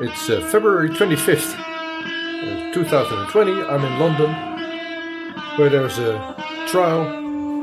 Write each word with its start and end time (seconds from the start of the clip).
It's 0.00 0.30
uh, 0.30 0.40
February 0.52 0.90
25th, 0.90 1.58
uh, 1.58 2.72
2020. 2.72 3.50
I'm 3.62 3.84
in 3.84 3.98
London, 3.98 4.32
where 5.56 5.68
there's 5.68 5.98
a 5.98 6.36
trial 6.68 7.04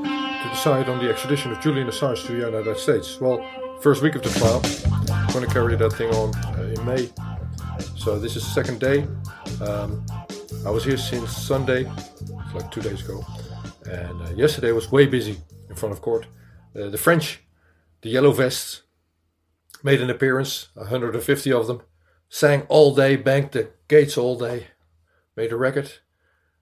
to 0.04 0.50
decide 0.50 0.90
on 0.90 1.00
the 1.00 1.10
extradition 1.10 1.54
of 1.54 1.62
Julian 1.62 1.88
Assange 1.88 2.26
to 2.26 2.34
the 2.34 2.46
United 2.46 2.78
States. 2.78 3.22
Well, 3.22 3.40
first 3.80 4.02
week 4.02 4.16
of 4.16 4.24
the 4.24 4.32
trial. 4.32 4.62
I'm 5.14 5.32
going 5.32 5.48
to 5.48 5.54
carry 5.54 5.78
that 5.78 5.94
thing 5.94 6.14
on 6.14 6.36
uh, 6.36 6.74
in 6.78 6.86
May. 6.86 7.10
So 7.96 8.20
this 8.20 8.36
is 8.36 8.44
the 8.44 8.52
second 8.52 8.82
day. 8.82 9.08
Um, 9.66 10.06
I 10.66 10.72
was 10.72 10.84
here 10.84 10.98
since 10.98 11.32
Sunday, 11.32 11.90
like 12.54 12.70
two 12.70 12.82
days 12.82 13.02
ago, 13.02 13.26
and 13.90 14.22
uh, 14.22 14.32
yesterday 14.32 14.74
was 14.74 14.92
way 14.92 15.06
busy 15.06 15.38
in 15.70 15.76
front 15.78 15.94
of 15.94 16.02
court. 16.02 16.26
Uh, 16.76 16.90
the 16.90 16.98
French, 16.98 17.46
the 18.02 18.10
yellow 18.10 18.34
vests, 18.34 18.82
made 19.84 20.02
an 20.02 20.10
appearance, 20.10 20.68
150 20.74 21.54
of 21.54 21.68
them, 21.68 21.82
sang 22.36 22.64
all 22.64 22.94
day, 22.94 23.16
banged 23.16 23.54
the 23.54 23.70
gates 23.88 24.18
all 24.18 24.38
day, 24.38 24.68
made 25.38 25.54
a 25.54 25.56
record, 25.56 25.90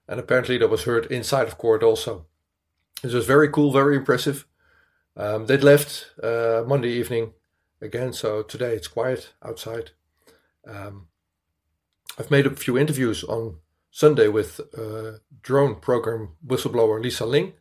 and 0.06 0.20
apparently 0.20 0.56
that 0.56 0.70
was 0.70 0.84
heard 0.84 1.04
inside 1.06 1.48
of 1.48 1.58
court 1.58 1.82
also. 1.82 2.26
This 3.02 3.12
was 3.12 3.26
very 3.26 3.48
cool, 3.48 3.72
very 3.72 3.96
impressive. 3.96 4.46
Um, 5.16 5.46
they'd 5.46 5.64
left 5.64 6.12
uh, 6.22 6.62
Monday 6.64 6.90
evening 6.90 7.32
again, 7.80 8.12
so 8.12 8.44
today 8.44 8.76
it's 8.76 8.86
quiet 8.86 9.32
outside. 9.44 9.90
Um, 10.64 11.08
I've 12.20 12.30
made 12.30 12.46
a 12.46 12.54
few 12.54 12.78
interviews 12.78 13.24
on 13.24 13.56
Sunday 13.90 14.28
with 14.28 14.60
uh, 14.78 15.18
drone 15.42 15.80
program 15.80 16.36
whistleblower 16.46 17.02
Lisa 17.02 17.26
Ling, 17.26 17.54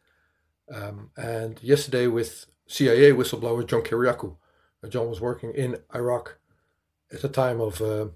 um, 0.72 1.10
and 1.18 1.60
yesterday 1.64 2.06
with 2.06 2.46
CIA 2.68 3.12
whistleblower 3.12 3.66
John 3.66 3.82
Kiriakou. 3.82 4.38
Uh, 4.84 4.88
John 4.88 5.10
was 5.10 5.20
working 5.20 5.52
in 5.56 5.80
Iraq 5.96 6.38
at 7.14 7.22
the 7.22 7.30
time 7.30 7.62
of 7.62 7.82
uh, 7.82 8.08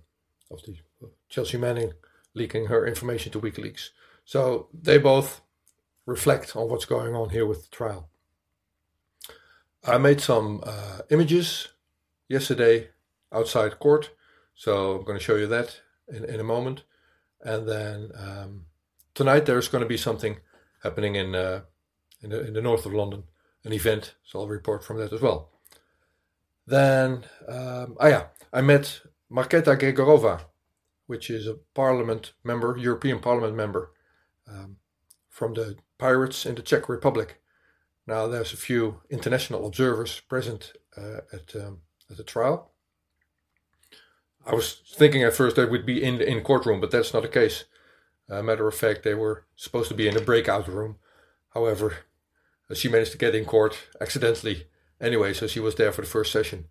of 0.52 0.62
the 0.66 0.76
Chelsea 1.30 1.58
Manning 1.58 1.94
leaking 2.34 2.68
her 2.68 2.86
information 2.86 3.32
to 3.32 3.42
WikiLeaks. 3.42 3.90
So 4.26 4.68
they 4.74 4.98
both 4.98 5.42
reflect 6.06 6.56
on 6.56 6.70
what's 6.70 6.86
going 6.86 7.16
on 7.16 7.30
here 7.30 7.46
with 7.46 7.70
the 7.70 7.76
trial. 7.76 8.10
I 9.84 9.98
made 9.98 10.22
some 10.22 10.62
uh, 10.64 11.00
images 11.10 11.70
yesterday 12.28 12.90
outside 13.32 13.80
court, 13.80 14.12
so 14.56 14.96
I'm 14.96 15.06
going 15.06 15.18
to 15.18 15.24
show 15.24 15.36
you 15.36 15.48
that 15.48 15.82
in, 16.08 16.26
in 16.26 16.40
a 16.40 16.44
moment. 16.44 16.84
And 17.42 17.68
then 17.68 18.12
um, 18.16 18.66
tonight 19.14 19.46
there's 19.46 19.68
going 19.68 19.84
to 19.84 19.88
be 19.88 19.98
something 19.98 20.38
happening 20.84 21.16
in 21.16 21.36
uh, 21.36 21.62
in, 22.22 22.32
the, 22.32 22.48
in 22.48 22.54
the 22.54 22.62
north 22.62 22.86
of 22.86 22.94
London, 22.94 23.24
an 23.64 23.74
event, 23.74 24.16
so 24.26 24.40
I'll 24.40 24.48
report 24.48 24.84
from 24.84 24.98
that 24.98 25.14
as 25.14 25.22
well. 25.22 25.50
Then, 26.68 27.24
um, 27.48 27.96
ah 28.00 28.08
yeah, 28.08 28.24
I 28.52 28.62
met 28.62 29.02
Marketa 29.32 29.78
Gregorova, 29.80 30.42
which 31.08 31.30
is 31.30 31.48
a 31.48 31.56
parliament 31.74 32.34
member, 32.44 32.78
European 32.78 33.20
Parliament 33.20 33.56
member 33.56 33.92
um, 34.48 34.76
from 35.30 35.54
the 35.54 35.78
Pirates 35.98 36.46
in 36.46 36.56
the 36.56 36.62
Czech 36.62 36.90
Republic. 36.90 37.42
Now, 38.06 38.28
there's 38.28 38.54
a 38.54 38.58
few 38.58 39.02
international 39.10 39.66
observers 39.66 40.20
present 40.20 40.74
uh, 40.98 41.22
at, 41.32 41.56
um, 41.56 41.80
at 42.10 42.18
the 42.18 42.24
trial. 42.24 42.72
I 44.46 44.54
was 44.54 44.82
thinking 44.96 45.24
at 45.24 45.34
first 45.34 45.56
they 45.56 45.66
would 45.66 45.86
be 45.86 46.02
in 46.02 46.20
the 46.20 46.30
in 46.30 46.42
courtroom, 46.42 46.80
but 46.80 46.92
that's 46.92 47.14
not 47.14 47.24
the 47.24 47.30
case. 47.30 47.66
Uh, 48.30 48.42
matter 48.42 48.68
of 48.68 48.76
fact, 48.76 49.04
they 49.04 49.14
were 49.14 49.46
supposed 49.56 49.90
to 49.90 49.96
be 49.96 50.08
in 50.08 50.18
a 50.18 50.22
breakout 50.22 50.68
room. 50.68 50.98
However, 51.54 51.98
she 52.74 52.90
managed 52.90 53.12
to 53.14 53.18
get 53.18 53.36
in 53.36 53.46
court 53.46 53.78
accidentally 54.00 54.68
anyway, 55.02 55.34
so 55.34 55.48
she 55.48 55.60
was 55.60 55.76
there 55.76 55.92
for 55.92 56.02
the 56.02 56.08
first 56.08 56.32
session. 56.32 56.66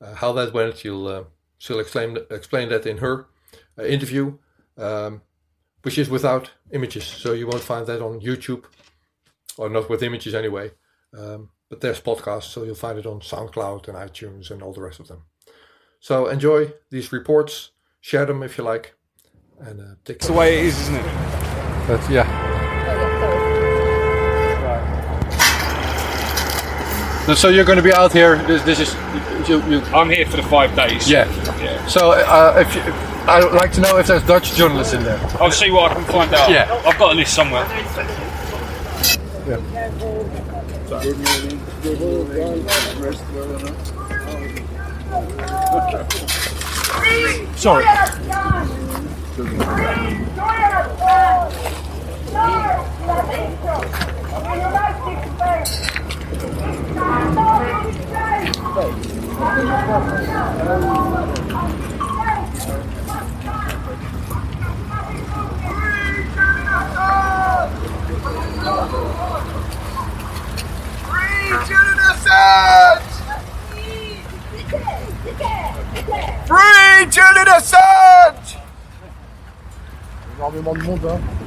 Uh, 0.00 0.14
how 0.14 0.32
that 0.32 0.52
went, 0.52 0.84
you'll 0.84 1.06
uh, 1.06 1.24
she'll 1.58 1.80
explain 1.80 2.18
explain 2.30 2.68
that 2.70 2.86
in 2.86 2.98
her 2.98 3.26
uh, 3.78 3.84
interview, 3.84 4.38
um, 4.78 5.22
which 5.82 5.98
is 5.98 6.08
without 6.08 6.50
images, 6.72 7.04
so 7.04 7.32
you 7.32 7.46
won't 7.46 7.62
find 7.62 7.86
that 7.86 8.02
on 8.02 8.20
YouTube, 8.20 8.64
or 9.56 9.68
not 9.68 9.88
with 9.90 10.02
images 10.02 10.34
anyway. 10.34 10.70
Um, 11.16 11.50
but 11.68 11.80
there's 11.80 12.00
podcasts, 12.00 12.50
so 12.50 12.64
you'll 12.64 12.74
find 12.74 12.98
it 12.98 13.06
on 13.06 13.20
SoundCloud 13.20 13.88
and 13.88 13.96
iTunes 13.96 14.50
and 14.50 14.62
all 14.62 14.72
the 14.72 14.82
rest 14.82 15.00
of 15.00 15.08
them. 15.08 15.22
So 16.00 16.26
enjoy 16.26 16.72
these 16.90 17.12
reports, 17.12 17.70
share 18.00 18.26
them 18.26 18.42
if 18.42 18.58
you 18.58 18.64
like, 18.64 18.94
and 19.60 19.80
uh, 19.80 19.84
take. 20.04 20.18
That's 20.18 20.26
the 20.28 20.32
way 20.32 20.58
it 20.58 20.64
is, 20.66 20.80
isn't 20.80 20.96
it? 20.96 21.04
That's 21.86 22.08
yeah. 22.08 22.39
So 27.36 27.48
you're 27.48 27.64
going 27.64 27.76
to 27.76 27.82
be 27.82 27.92
out 27.92 28.12
here. 28.12 28.36
This, 28.44 28.62
this 28.62 28.80
is 28.80 29.48
you, 29.48 29.62
you. 29.70 29.80
I'm 29.94 30.10
here 30.10 30.26
for 30.26 30.36
the 30.36 30.42
five 30.42 30.74
days. 30.74 31.08
Yeah. 31.10 31.28
Yeah. 31.62 31.86
So 31.86 32.12
uh, 32.12 32.54
if 32.58 32.74
you, 32.74 32.82
I 33.30 33.42
would 33.44 33.54
like 33.54 33.72
to 33.72 33.80
know 33.80 33.98
if 33.98 34.06
there's 34.06 34.24
Dutch 34.26 34.54
journalists 34.54 34.94
in 34.94 35.02
there. 35.02 35.18
I'll 35.40 35.50
see 35.50 35.70
what 35.70 35.92
I 35.92 35.94
can 35.94 36.04
find 36.04 36.34
out. 36.34 36.50
Yeah. 36.50 36.82
I've 36.86 36.98
got 36.98 37.12
a 37.12 37.14
list 37.14 37.34
somewhere. 37.34 37.64
Yeah. 39.46 39.60
Sorry. 47.56 47.84
Énormément 80.38 80.74
de 80.74 80.82
monde, 80.82 81.00
hein. 81.06 81.39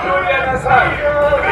Julian 0.00 0.46
Assange! 0.46 0.94
Free! 1.10 1.42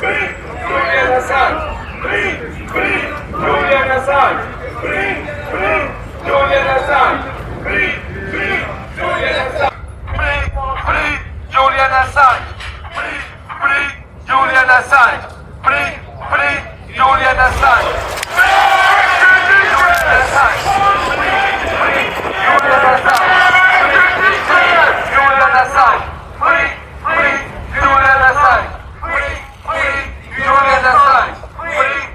Free! 0.00 0.32
Julian 0.64 1.10
Assange! 1.12 1.60
Free! 2.02 2.32
Free! 2.72 3.14
Julian 3.32 3.88
Assange! 3.92 4.40
Free! 4.80 5.12
Free! 5.50 6.04
Julian 6.24 6.66
Assange! 6.66 7.20
Free! 7.62 7.92
Free! 8.30 8.64
Julian 8.96 9.36
Assange! 9.44 9.76
Free! 10.14 10.40
Free! 10.84 11.12
Julian 11.46 11.92
Assange! 12.00 12.48
Free! 13.60 13.90
Julian 14.26 14.68
Assange! 14.72 15.28
Free! 15.64 15.92
Free! 15.92 16.48
Julian 16.94 17.38
Assange! 20.14 20.64
Free! 20.74 21.44
Free! 21.78 22.08
Julian 25.12 25.54
Assange! 25.60 26.02
Free! 26.40 26.68
Free! 27.04 27.36
Julian 27.74 28.20
Assange! 28.28 28.70
Free! 29.02 29.36
Free! 29.66 30.00
Julian 30.34 30.84
Assange! 30.90 31.36
Free! 31.58 32.14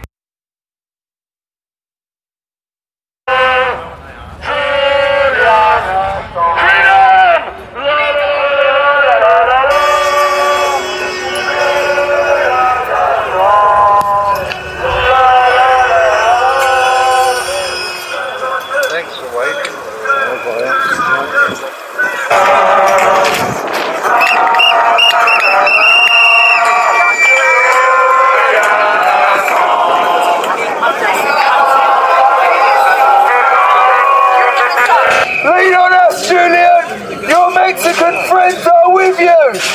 Freedom! 39.40 39.70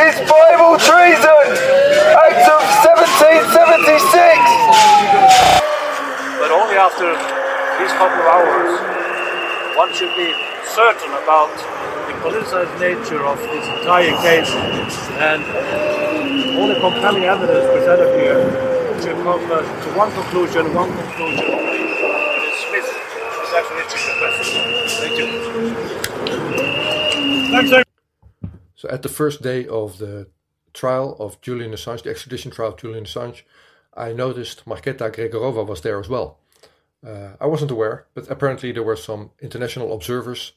It's 0.00 0.18
Bible 0.30 0.78
treason! 0.78 1.44
Act 2.14 2.46
of 2.46 2.62
1776! 2.86 3.98
but 6.38 6.54
only 6.54 6.76
after 6.78 7.18
these 7.82 7.90
couple 7.98 8.14
of 8.14 8.26
hours, 8.30 8.78
one 9.76 9.92
should 9.92 10.14
be 10.14 10.38
certain 10.66 11.12
about 11.22 11.54
the 12.08 12.14
politicized 12.24 12.74
nature 12.80 13.24
of 13.24 13.38
this 13.38 13.66
entire 13.78 14.16
case. 14.22 14.50
And 15.18 15.42
all 16.58 16.68
the 16.68 16.80
compelling 16.80 17.24
evidence 17.24 17.66
presented 17.72 18.18
here 18.18 18.42
to 19.02 19.12
come 19.22 19.50
uh, 19.50 19.62
to 19.62 19.88
one 19.96 20.10
conclusion, 20.12 20.74
one 20.74 20.90
conclusion. 20.92 21.58
Thank 27.50 27.70
you. 27.70 27.82
So 28.74 28.88
at 28.88 29.02
the 29.02 29.08
first 29.08 29.42
day 29.42 29.66
of 29.66 29.98
the 29.98 30.28
trial 30.72 31.16
of 31.18 31.40
Julian 31.40 31.72
Assange, 31.72 32.02
the 32.02 32.10
extradition 32.10 32.50
trial 32.50 32.70
of 32.70 32.76
Julian 32.76 33.04
Assange, 33.04 33.42
I 33.94 34.12
noticed 34.12 34.64
Marketa 34.66 35.10
Gregorova 35.10 35.66
was 35.66 35.80
there 35.80 35.98
as 35.98 36.08
well. 36.08 36.38
Uh, 37.06 37.30
I 37.40 37.46
wasn't 37.46 37.70
aware, 37.70 38.06
but 38.14 38.30
apparently 38.30 38.72
there 38.72 38.82
were 38.82 38.96
some 38.96 39.30
international 39.40 39.92
observers 39.92 40.52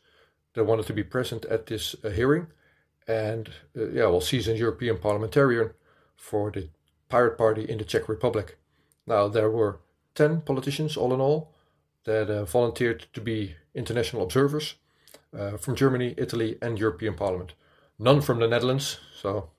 that 0.53 0.65
wanted 0.65 0.87
to 0.87 0.93
be 0.93 1.03
present 1.03 1.45
at 1.45 1.67
this 1.67 1.95
uh, 2.03 2.09
hearing. 2.09 2.47
And 3.07 3.49
uh, 3.77 3.89
yeah, 3.89 4.05
well, 4.07 4.21
she's 4.21 4.47
a 4.47 4.57
European 4.57 4.97
parliamentarian 4.97 5.71
for 6.17 6.51
the 6.51 6.69
Pirate 7.09 7.37
Party 7.37 7.69
in 7.69 7.77
the 7.77 7.83
Czech 7.83 8.07
Republic. 8.07 8.57
Now, 9.05 9.27
there 9.27 9.49
were 9.49 9.79
10 10.15 10.41
politicians 10.41 10.97
all 10.97 11.13
in 11.13 11.21
all 11.21 11.53
that 12.05 12.29
uh, 12.29 12.45
volunteered 12.45 13.05
to 13.13 13.21
be 13.21 13.55
international 13.73 14.23
observers 14.23 14.75
uh, 15.37 15.57
from 15.57 15.75
Germany, 15.75 16.13
Italy, 16.17 16.57
and 16.61 16.79
European 16.79 17.13
Parliament. 17.13 17.53
None 17.99 18.21
from 18.21 18.39
the 18.39 18.47
Netherlands. 18.47 18.99
So, 19.21 19.49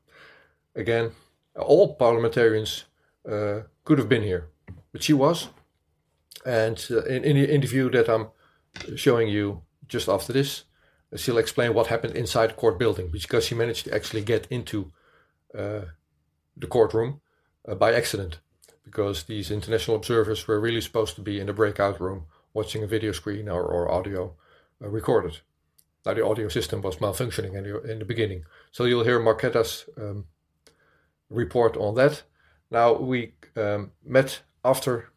again, 0.74 1.12
all 1.56 1.94
parliamentarians 1.94 2.84
uh, 3.28 3.60
could 3.84 3.98
have 3.98 4.08
been 4.08 4.22
here, 4.22 4.48
but 4.92 5.02
she 5.02 5.12
was. 5.12 5.48
And 6.44 6.84
uh, 6.90 7.04
in, 7.04 7.24
in 7.24 7.36
the 7.36 7.54
interview 7.54 7.90
that 7.90 8.08
I'm 8.08 8.28
showing 8.96 9.28
you 9.28 9.62
just 9.88 10.08
after 10.08 10.32
this, 10.32 10.64
she'll 11.16 11.38
explain 11.38 11.74
what 11.74 11.88
happened 11.88 12.16
inside 12.16 12.50
the 12.50 12.54
court 12.54 12.78
building 12.78 13.10
because 13.10 13.44
she 13.46 13.54
managed 13.54 13.84
to 13.84 13.94
actually 13.94 14.22
get 14.22 14.46
into 14.50 14.92
uh, 15.56 15.82
the 16.56 16.66
courtroom 16.66 17.20
uh, 17.68 17.74
by 17.74 17.92
accident 17.92 18.40
because 18.84 19.24
these 19.24 19.50
international 19.50 19.96
observers 19.96 20.46
were 20.46 20.60
really 20.60 20.80
supposed 20.80 21.14
to 21.14 21.22
be 21.22 21.38
in 21.38 21.46
the 21.46 21.52
breakout 21.52 22.00
room 22.00 22.26
watching 22.54 22.82
a 22.82 22.86
video 22.86 23.12
screen 23.12 23.48
or, 23.48 23.62
or 23.62 23.90
audio 23.90 24.34
uh, 24.82 24.88
recorded. 24.88 25.40
Now, 26.04 26.14
the 26.14 26.24
audio 26.24 26.48
system 26.48 26.82
was 26.82 26.96
malfunctioning 26.96 27.54
in 27.54 27.64
the, 27.64 27.82
in 27.82 27.98
the 28.00 28.04
beginning. 28.04 28.44
So 28.72 28.84
you'll 28.84 29.04
hear 29.04 29.20
Marketa's 29.20 29.88
um, 29.96 30.24
report 31.30 31.76
on 31.76 31.94
that. 31.94 32.22
Now, 32.70 32.94
we 32.94 33.34
um, 33.56 33.92
met 34.04 34.42
after 34.64 35.11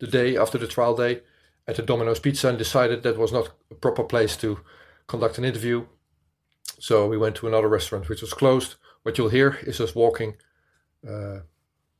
the 0.00 0.06
day, 0.06 0.36
after 0.36 0.58
the 0.58 0.66
trial 0.66 0.96
day, 0.96 1.22
at 1.68 1.76
the 1.76 1.82
Domino's 1.82 2.18
Pizza 2.18 2.48
and 2.48 2.58
decided 2.58 3.02
that 3.02 3.18
was 3.18 3.32
not 3.32 3.50
a 3.70 3.74
proper 3.74 4.02
place 4.02 4.36
to 4.38 4.60
conduct 5.06 5.38
an 5.38 5.44
interview. 5.44 5.86
So 6.78 7.06
we 7.06 7.18
went 7.18 7.36
to 7.36 7.46
another 7.46 7.68
restaurant 7.68 8.08
which 8.08 8.22
was 8.22 8.32
closed. 8.32 8.74
What 9.02 9.18
you'll 9.18 9.28
hear 9.28 9.58
is 9.62 9.80
us 9.80 9.94
walking 9.94 10.36
uh, 11.08 11.40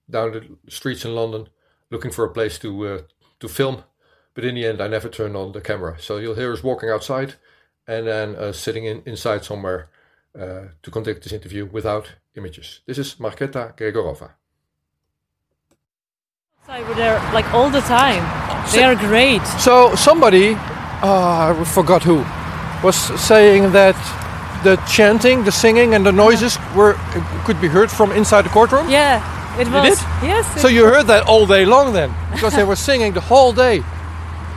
down 0.09 0.33
the 0.33 0.71
streets 0.71 1.05
in 1.05 1.15
London 1.15 1.49
looking 1.91 2.11
for 2.11 2.25
a 2.25 2.33
place 2.33 2.59
to 2.59 2.87
uh, 2.87 3.01
to 3.41 3.49
film. 3.49 3.85
But 4.35 4.45
in 4.45 4.55
the 4.55 4.67
end, 4.67 4.81
I 4.81 4.89
never 4.89 5.09
turned 5.09 5.37
on 5.37 5.53
the 5.53 5.61
camera. 5.61 5.97
So 5.99 6.19
you'll 6.19 6.35
hear 6.35 6.53
us 6.53 6.63
walking 6.63 6.89
outside 6.89 7.35
and 7.87 8.07
then 8.07 8.37
uh, 8.37 8.53
sitting 8.53 8.85
in, 8.85 9.03
inside 9.05 9.45
somewhere 9.45 9.91
uh, 10.39 10.69
to 10.83 10.91
conduct 10.91 11.23
this 11.23 11.33
interview 11.33 11.67
without 11.67 12.15
images. 12.37 12.81
This 12.87 12.99
is 12.99 13.17
Marketa 13.17 13.77
Gregorova. 13.77 14.31
I 16.71 16.83
were 16.85 16.95
there 16.95 17.19
like 17.35 17.53
all 17.53 17.69
the 17.69 17.81
time. 17.81 18.23
They 18.73 18.85
are 18.85 18.95
great. 18.95 19.43
So 19.59 19.93
somebody, 19.97 20.55
uh, 21.03 21.51
I 21.59 21.65
forgot 21.65 22.05
who, 22.05 22.19
was 22.87 22.95
saying 23.21 23.73
that 23.73 23.97
the 24.63 24.77
chanting, 24.87 25.43
the 25.45 25.51
singing, 25.51 25.95
and 25.95 26.07
the 26.07 26.13
noises 26.13 26.59
were 26.77 26.95
could 27.45 27.61
be 27.61 27.67
heard 27.69 27.91
from 27.91 28.13
inside 28.13 28.43
the 28.43 28.51
courtroom. 28.51 28.89
Yeah, 28.89 29.19
it 29.59 29.67
was. 29.69 29.85
You 29.85 29.91
did? 29.91 29.99
Yes. 30.29 30.63
So 30.63 30.69
you 30.69 30.85
heard 30.85 31.07
that 31.09 31.27
all 31.27 31.45
day 31.45 31.65
long 31.65 31.93
then, 31.93 32.15
because 32.33 32.55
they 32.55 32.65
were 32.65 32.77
singing 32.77 33.15
the 33.15 33.21
whole 33.21 33.53
day, 33.53 33.83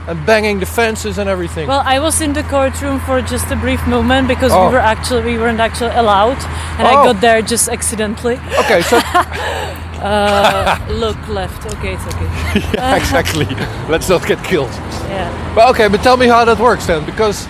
and 0.07 0.23
banging 0.25 0.59
the 0.59 0.67
fences 0.67 1.17
and 1.17 1.27
everything. 1.27 1.67
well, 1.67 1.81
I 1.83 1.97
was 1.99 2.21
in 2.21 2.33
the 2.33 2.43
courtroom 2.43 2.99
for 2.99 3.21
just 3.21 3.49
a 3.51 3.55
brief 3.55 3.87
moment 3.87 4.27
because 4.27 4.51
Oh. 4.53 4.67
we 4.67 4.73
were 4.73 4.85
actually 4.93 5.23
we 5.33 5.37
weren't 5.39 5.59
actually 5.59 5.95
allowed, 5.95 6.37
and 6.77 6.87
I 6.87 6.93
Oh. 6.93 7.05
got 7.13 7.21
there 7.21 7.41
just 7.41 7.69
accidentally. 7.69 8.37
okay, 8.59 8.81
so 8.83 8.99
Look 10.03 11.17
left. 11.29 11.65
Okay, 11.65 11.93
it's 11.93 12.05
okay. 12.07 12.97
exactly, 12.97 13.45
let's 13.89 14.09
not 14.09 14.25
get 14.27 14.43
killed. 14.43 14.71
Yeah. 15.09 15.29
But 15.55 15.69
okay, 15.71 15.87
but 15.87 16.01
tell 16.03 16.17
me 16.17 16.27
how 16.27 16.45
that 16.45 16.59
works 16.59 16.85
then, 16.87 17.05
because 17.05 17.47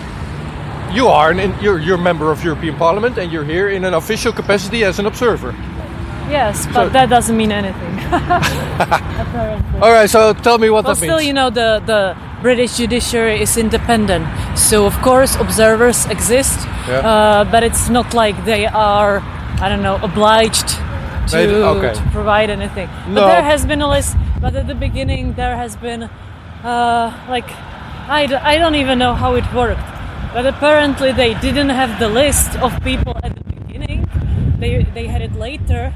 you 0.92 1.08
are 1.08 1.30
an 1.30 1.40
in, 1.40 1.54
you're 1.60 1.78
you're 1.80 1.98
a 1.98 2.02
member 2.02 2.30
of 2.30 2.44
European 2.44 2.76
Parliament 2.76 3.18
and 3.18 3.32
you're 3.32 3.44
here 3.44 3.68
in 3.70 3.84
an 3.84 3.94
official 3.94 4.32
capacity 4.32 4.84
as 4.84 4.98
an 4.98 5.06
observer. 5.06 5.52
Yes, 6.30 6.66
but 6.66 6.74
So- 6.74 6.88
that 6.90 7.08
doesn't 7.10 7.36
mean 7.36 7.52
anything. 7.52 7.98
Apparently. 8.80 9.80
All 9.80 9.92
right, 9.92 10.08
so 10.08 10.32
tell 10.32 10.58
me 10.58 10.70
what 10.70 10.84
Well, 10.84 10.94
that 10.94 10.96
still, 11.04 11.16
means. 11.18 11.26
you 11.26 11.32
know, 11.34 11.50
the, 11.50 11.82
the 11.84 12.16
British 12.40 12.76
judiciary 12.78 13.42
is 13.42 13.56
independent. 13.58 14.24
So, 14.56 14.86
of 14.86 14.94
course, 15.02 15.36
observers 15.36 16.06
exist, 16.06 16.58
Yeah. 16.88 16.98
uh, 17.00 17.44
but 17.50 17.62
it's 17.62 17.90
not 17.90 18.14
like 18.14 18.42
they 18.46 18.64
are, 18.66 19.20
I 19.60 19.68
don't 19.68 19.82
know, 19.82 19.98
obliged 20.02 20.70
to, 21.28 21.66
okay. 21.68 21.94
to 21.94 22.02
provide 22.10 22.50
anything. 22.50 22.88
No. 23.08 23.20
But 23.22 23.26
there 23.28 23.42
has 23.42 23.64
been 23.66 23.80
a 23.80 23.88
list, 23.88 24.16
but 24.40 24.54
at 24.54 24.66
the 24.66 24.74
beginning, 24.74 25.34
there 25.34 25.56
has 25.56 25.76
been, 25.76 26.04
uh, 26.04 27.26
like, 27.28 27.50
I, 28.08 28.26
d- 28.26 28.34
I 28.34 28.58
don't 28.58 28.74
even 28.74 28.98
know 28.98 29.14
how 29.14 29.34
it 29.34 29.44
worked. 29.54 29.80
But 30.32 30.46
apparently, 30.46 31.12
they 31.12 31.34
didn't 31.34 31.70
have 31.70 31.98
the 31.98 32.08
list 32.08 32.56
of 32.56 32.82
people 32.82 33.16
at 33.22 33.34
the 33.34 33.44
beginning, 33.44 34.08
they, 34.58 34.82
they 34.82 35.06
had 35.06 35.22
it 35.22 35.34
later. 35.34 35.94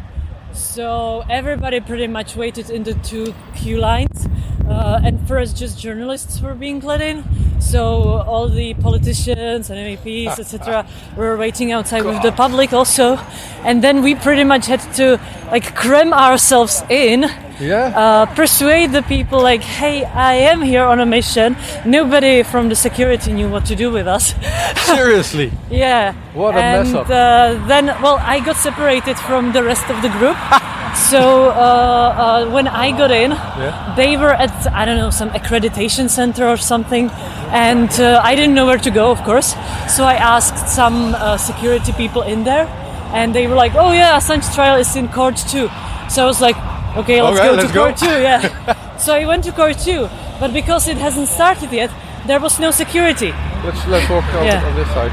So 0.52 1.25
everybody 1.28 1.80
pretty 1.80 2.06
much 2.06 2.34
waited 2.34 2.70
in 2.70 2.82
the 2.82 2.94
two 2.94 3.34
queue 3.54 3.78
lines, 3.78 4.26
uh, 4.69 5.00
and 5.04 5.26
first 5.28 5.56
just 5.56 5.78
journalists 5.78 6.40
were 6.40 6.54
being 6.54 6.80
let 6.80 7.00
in. 7.00 7.25
So 7.61 8.23
all 8.27 8.49
the 8.49 8.75
politicians 8.75 9.71
and 9.71 9.79
MEPs, 9.79 10.38
etc., 10.38 10.87
were 11.17 11.37
waiting 11.37 11.73
outside 11.73 12.05
with 12.05 12.23
the 12.23 12.33
public 12.33 12.73
also, 12.73 13.19
and 13.65 13.83
then 13.83 14.03
we 14.03 14.15
pretty 14.15 14.45
much 14.45 14.67
had 14.67 14.81
to 14.95 15.21
like 15.50 15.75
cram 15.75 16.12
ourselves 16.12 16.83
in, 16.88 17.27
yeah. 17.61 17.93
uh, 17.97 18.27
persuade 18.35 18.93
the 18.93 19.03
people 19.03 19.43
like, 19.43 19.62
"Hey, 19.62 20.05
I 20.05 20.35
am 20.35 20.62
here 20.62 20.85
on 20.85 21.00
a 21.00 21.07
mission." 21.07 21.57
Nobody 21.85 22.43
from 22.43 22.69
the 22.69 22.77
security 22.77 23.33
knew 23.33 23.49
what 23.49 23.67
to 23.67 23.77
do 23.77 23.91
with 23.91 24.07
us. 24.07 24.35
Seriously. 24.87 25.53
Yeah. 25.71 26.15
What 26.35 26.55
a 26.55 26.59
and, 26.59 26.88
mess 26.88 26.95
up. 26.95 27.07
Uh, 27.07 27.67
then, 27.67 27.87
well, 28.03 28.19
I 28.21 28.41
got 28.41 28.57
separated 28.57 29.19
from 29.19 29.53
the 29.53 29.62
rest 29.62 29.91
of 29.91 30.00
the 30.03 30.09
group. 30.11 30.37
so 30.95 31.50
uh, 31.50 31.52
uh, 31.54 32.50
when 32.50 32.66
I 32.68 32.90
got 32.92 33.11
in, 33.11 33.30
Yeah. 33.33 33.95
they 33.97 34.16
were 34.16 34.33
at 34.33 34.52
I 34.73 34.85
don't 34.85 34.97
know 34.97 35.11
some 35.11 35.30
accreditation 35.30 36.09
center 36.09 36.47
or 36.47 36.57
something, 36.57 37.11
and 37.52 37.90
uh, 38.00 38.21
I 38.23 38.35
didn't 38.35 38.54
know 38.54 38.66
where 38.66 38.78
to 38.78 38.90
go, 38.90 39.11
of 39.11 39.23
course. 39.25 39.54
So 39.88 40.04
I 40.04 40.14
asked 40.14 40.68
some 40.68 41.14
uh, 41.14 41.37
security 41.37 41.92
people 41.92 42.23
in 42.23 42.45
there, 42.45 42.66
and 43.14 43.35
they 43.35 43.47
were 43.47 43.54
like, 43.57 43.75
"Oh 43.75 43.92
yeah, 43.92 44.18
Assange 44.18 44.52
trial 44.54 44.76
is 44.80 44.95
in 44.97 45.09
court 45.09 45.37
two." 45.37 45.68
So 46.09 46.23
I 46.25 46.26
was 46.26 46.40
like, 46.40 46.57
"Okay, 46.97 47.23
let's 47.23 47.38
Okay, 47.38 47.49
go 47.49 47.54
let's 47.54 47.68
to 47.68 47.75
go." 47.75 47.80
court 47.85 47.97
two." 47.97 48.21
Yeah. 48.23 48.97
so 48.99 49.14
I 49.14 49.25
went 49.26 49.45
to 49.45 49.52
court 49.52 49.78
two, 49.78 50.09
but 50.40 50.52
because 50.52 50.88
it 50.88 50.99
hasn't 50.99 51.28
started 51.28 51.73
yet, 51.73 51.90
there 52.26 52.40
was 52.40 52.59
no 52.59 52.71
security. 52.71 53.33
Let's 53.64 53.87
let's 53.87 54.09
walk 54.11 54.25
on, 54.35 54.45
Yeah. 54.45 54.64
on 54.68 54.75
this 54.76 54.88
side. 54.95 55.12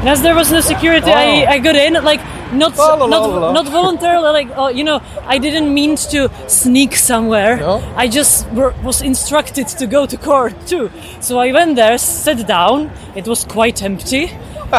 And 0.00 0.08
as 0.08 0.20
there 0.22 0.34
was 0.34 0.50
no 0.52 0.60
security, 0.60 1.10
Oh. 1.10 1.14
I, 1.14 1.46
I 1.54 1.58
got 1.58 1.76
in 1.76 1.94
like 2.04 2.20
not 2.52 2.76
La, 2.76 2.94
la, 2.94 3.06
not 3.06 3.30
la. 3.30 3.52
not 3.52 3.68
voluntarily. 3.68 4.32
Like 4.32 4.50
oh, 4.56 4.68
you 4.68 4.84
know, 4.84 5.00
I 5.26 5.38
didn't 5.38 5.72
mean 5.72 5.96
to 5.96 6.30
sneak 6.48 6.96
somewhere. 6.96 7.56
No? 7.56 7.82
I 7.96 8.08
just 8.08 8.48
were, 8.52 8.74
was 8.82 9.02
instructed 9.02 9.68
to 9.68 9.86
go 9.86 10.06
to 10.06 10.16
court 10.16 10.54
two. 10.66 10.90
So 11.20 11.38
I 11.38 11.52
went 11.52 11.76
there, 11.76 11.98
sat 11.98 12.46
down. 12.46 12.90
It 13.14 13.26
was 13.26 13.44
quite 13.44 13.82
empty. 13.82 14.30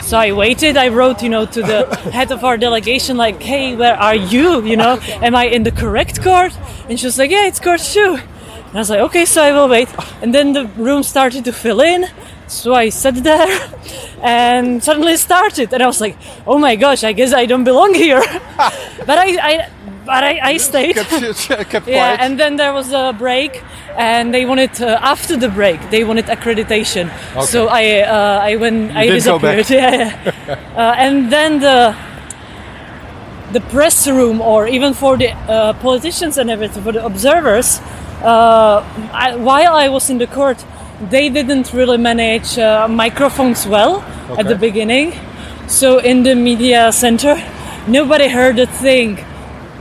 So 0.03 0.17
I 0.17 0.31
waited. 0.33 0.75
I 0.77 0.89
wrote, 0.89 1.23
you 1.23 1.29
know, 1.29 1.45
to 1.45 1.61
the 1.61 1.95
head 2.11 2.31
of 2.31 2.43
our 2.43 2.57
delegation, 2.57 3.17
like, 3.17 3.41
"Hey, 3.41 3.75
where 3.75 3.95
are 3.95 4.15
you? 4.15 4.61
You 4.63 4.75
know, 4.77 4.99
am 5.21 5.35
I 5.35 5.45
in 5.45 5.63
the 5.63 5.71
correct 5.71 6.21
court?" 6.21 6.53
And 6.89 6.99
she 6.99 7.05
was 7.05 7.17
like, 7.17 7.31
"Yeah, 7.31 7.47
it's 7.47 7.59
court 7.59 7.81
two 7.81 8.17
And 8.67 8.75
I 8.75 8.79
was 8.79 8.89
like, 8.89 8.99
"Okay, 8.99 9.25
so 9.25 9.41
I 9.41 9.51
will 9.51 9.69
wait." 9.69 9.87
And 10.21 10.33
then 10.33 10.53
the 10.53 10.65
room 10.77 11.03
started 11.03 11.45
to 11.45 11.53
fill 11.53 11.81
in. 11.81 12.05
So 12.47 12.73
I 12.73 12.89
sat 12.89 13.15
there 13.23 13.47
and 14.21 14.83
suddenly 14.83 15.17
started. 15.17 15.73
And 15.73 15.81
I 15.81 15.87
was 15.87 15.99
like, 16.01 16.17
oh 16.45 16.57
my 16.59 16.75
gosh, 16.75 17.03
I 17.03 17.13
guess 17.13 17.33
I 17.33 17.45
don't 17.45 17.63
belong 17.63 17.93
here. 17.93 18.19
but 19.05 19.17
I, 19.17 19.37
I, 19.41 19.69
but 20.05 20.23
I, 20.23 20.39
I 20.41 20.57
stayed. 20.57 20.95
kept, 20.95 21.69
kept 21.69 21.87
Yeah, 21.87 22.17
and 22.19 22.39
then 22.39 22.55
there 22.57 22.73
was 22.73 22.91
a 22.91 23.13
break, 23.17 23.63
and 23.97 24.33
they 24.33 24.45
wanted 24.45 24.79
uh, 24.81 24.99
after 25.01 25.35
the 25.35 25.49
break 25.49 25.79
they 25.89 26.03
wanted 26.03 26.25
accreditation. 26.25 27.09
So 27.43 27.67
I 27.67 28.01
uh, 28.01 28.39
I 28.43 28.55
went 28.55 28.91
I 28.95 29.07
go 29.19 29.39
back. 29.39 29.57
disappeared. 29.57 29.69
Yeah, 29.69 30.33
yeah. 30.47 30.59
uh, 30.77 30.93
and 30.97 31.31
then 31.31 31.59
the 31.59 31.95
the 33.51 33.61
press 33.61 34.07
room, 34.07 34.41
or 34.41 34.67
even 34.67 34.93
for 34.93 35.17
the 35.17 35.31
uh, 35.31 35.73
politicians 35.81 36.37
and 36.37 36.49
everything, 36.49 36.83
for 36.83 36.91
the 36.91 37.03
observers, 37.05 37.79
uh, 38.21 38.83
I, 39.13 39.35
while 39.35 39.73
I 39.75 39.87
was 39.89 40.09
in 40.09 40.17
the 40.17 40.27
court, 40.27 40.63
they 41.01 41.29
didn't 41.29 41.73
really 41.73 41.97
manage 41.97 42.57
uh, 42.57 42.87
microphones 42.87 43.67
well 43.67 44.01
at 44.37 44.47
the 44.47 44.55
beginning. 44.55 45.13
So 45.67 45.99
in 45.99 46.23
the 46.23 46.35
media 46.35 46.91
center, 46.91 47.35
nobody 47.87 48.27
heard 48.27 48.59
a 48.59 48.67
thing, 48.67 49.19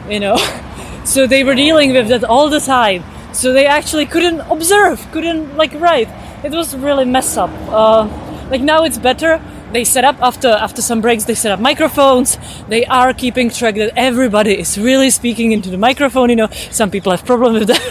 you 0.09 0.21
know. 0.21 0.37
So 1.05 1.27
they 1.27 1.45
were 1.45 1.55
dealing 1.55 1.93
with 1.93 2.09
that 2.09 2.25
all 2.25 2.49
the 2.49 2.61
time. 2.61 3.05
So 3.35 3.53
they 3.53 3.67
actually 3.67 4.07
couldn't 4.07 4.41
observe, 4.51 5.07
couldn't 5.13 5.55
like 5.55 5.75
write. 5.75 6.09
It 6.43 6.53
was 6.53 6.75
really 6.75 7.05
mess 7.05 7.37
up. 7.37 7.51
Uh, 7.69 8.09
like 8.51 8.63
now 8.63 8.85
it's 8.85 8.97
better. 8.97 9.39
They 9.75 9.85
set 9.85 10.05
up 10.05 10.17
after 10.23 10.51
after 10.67 10.81
some 10.81 11.01
breaks. 11.01 11.25
They 11.25 11.35
set 11.35 11.51
up 11.51 11.59
microphones. 11.59 12.39
They 12.69 12.85
are 12.87 13.13
keeping 13.13 13.51
track 13.51 13.75
that 13.75 13.91
everybody 13.97 14.55
is 14.65 14.79
really 14.79 15.11
speaking 15.11 15.51
into 15.51 15.69
the 15.69 15.77
microphone. 15.89 16.31
You 16.31 16.37
know, 16.37 16.49
some 16.71 16.91
people 16.93 17.11
have 17.11 17.25
problem 17.27 17.55
with 17.55 17.67
that. 17.73 17.83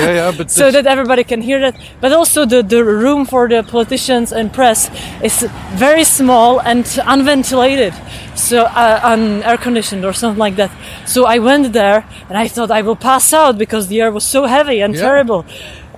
yeah, 0.00 0.12
yeah, 0.12 0.32
but 0.36 0.50
so 0.60 0.70
that 0.70 0.86
everybody 0.86 1.24
can 1.24 1.40
hear 1.40 1.58
that. 1.60 1.74
But 2.02 2.12
also 2.12 2.44
the, 2.44 2.62
the 2.62 2.84
room 2.84 3.24
for 3.24 3.48
the 3.48 3.62
politicians 3.62 4.30
and 4.30 4.52
press 4.52 4.90
is 5.22 5.48
very 5.86 6.04
small 6.04 6.60
and 6.60 6.84
unventilated, 7.06 7.94
so 8.34 8.64
uh, 8.64 9.00
unair 9.12 9.56
conditioned 9.58 10.04
or 10.04 10.12
something 10.12 10.38
like 10.46 10.56
that. 10.56 10.70
So 11.06 11.24
I 11.24 11.38
went 11.38 11.72
there 11.72 12.04
and 12.28 12.36
I 12.36 12.46
thought 12.48 12.70
I 12.70 12.82
will 12.82 12.96
pass 13.10 13.32
out 13.32 13.56
because 13.56 13.88
the 13.88 14.02
air 14.02 14.12
was 14.12 14.24
so 14.24 14.44
heavy 14.44 14.82
and 14.82 14.94
Yeah. 14.94 15.00
terrible. 15.08 15.46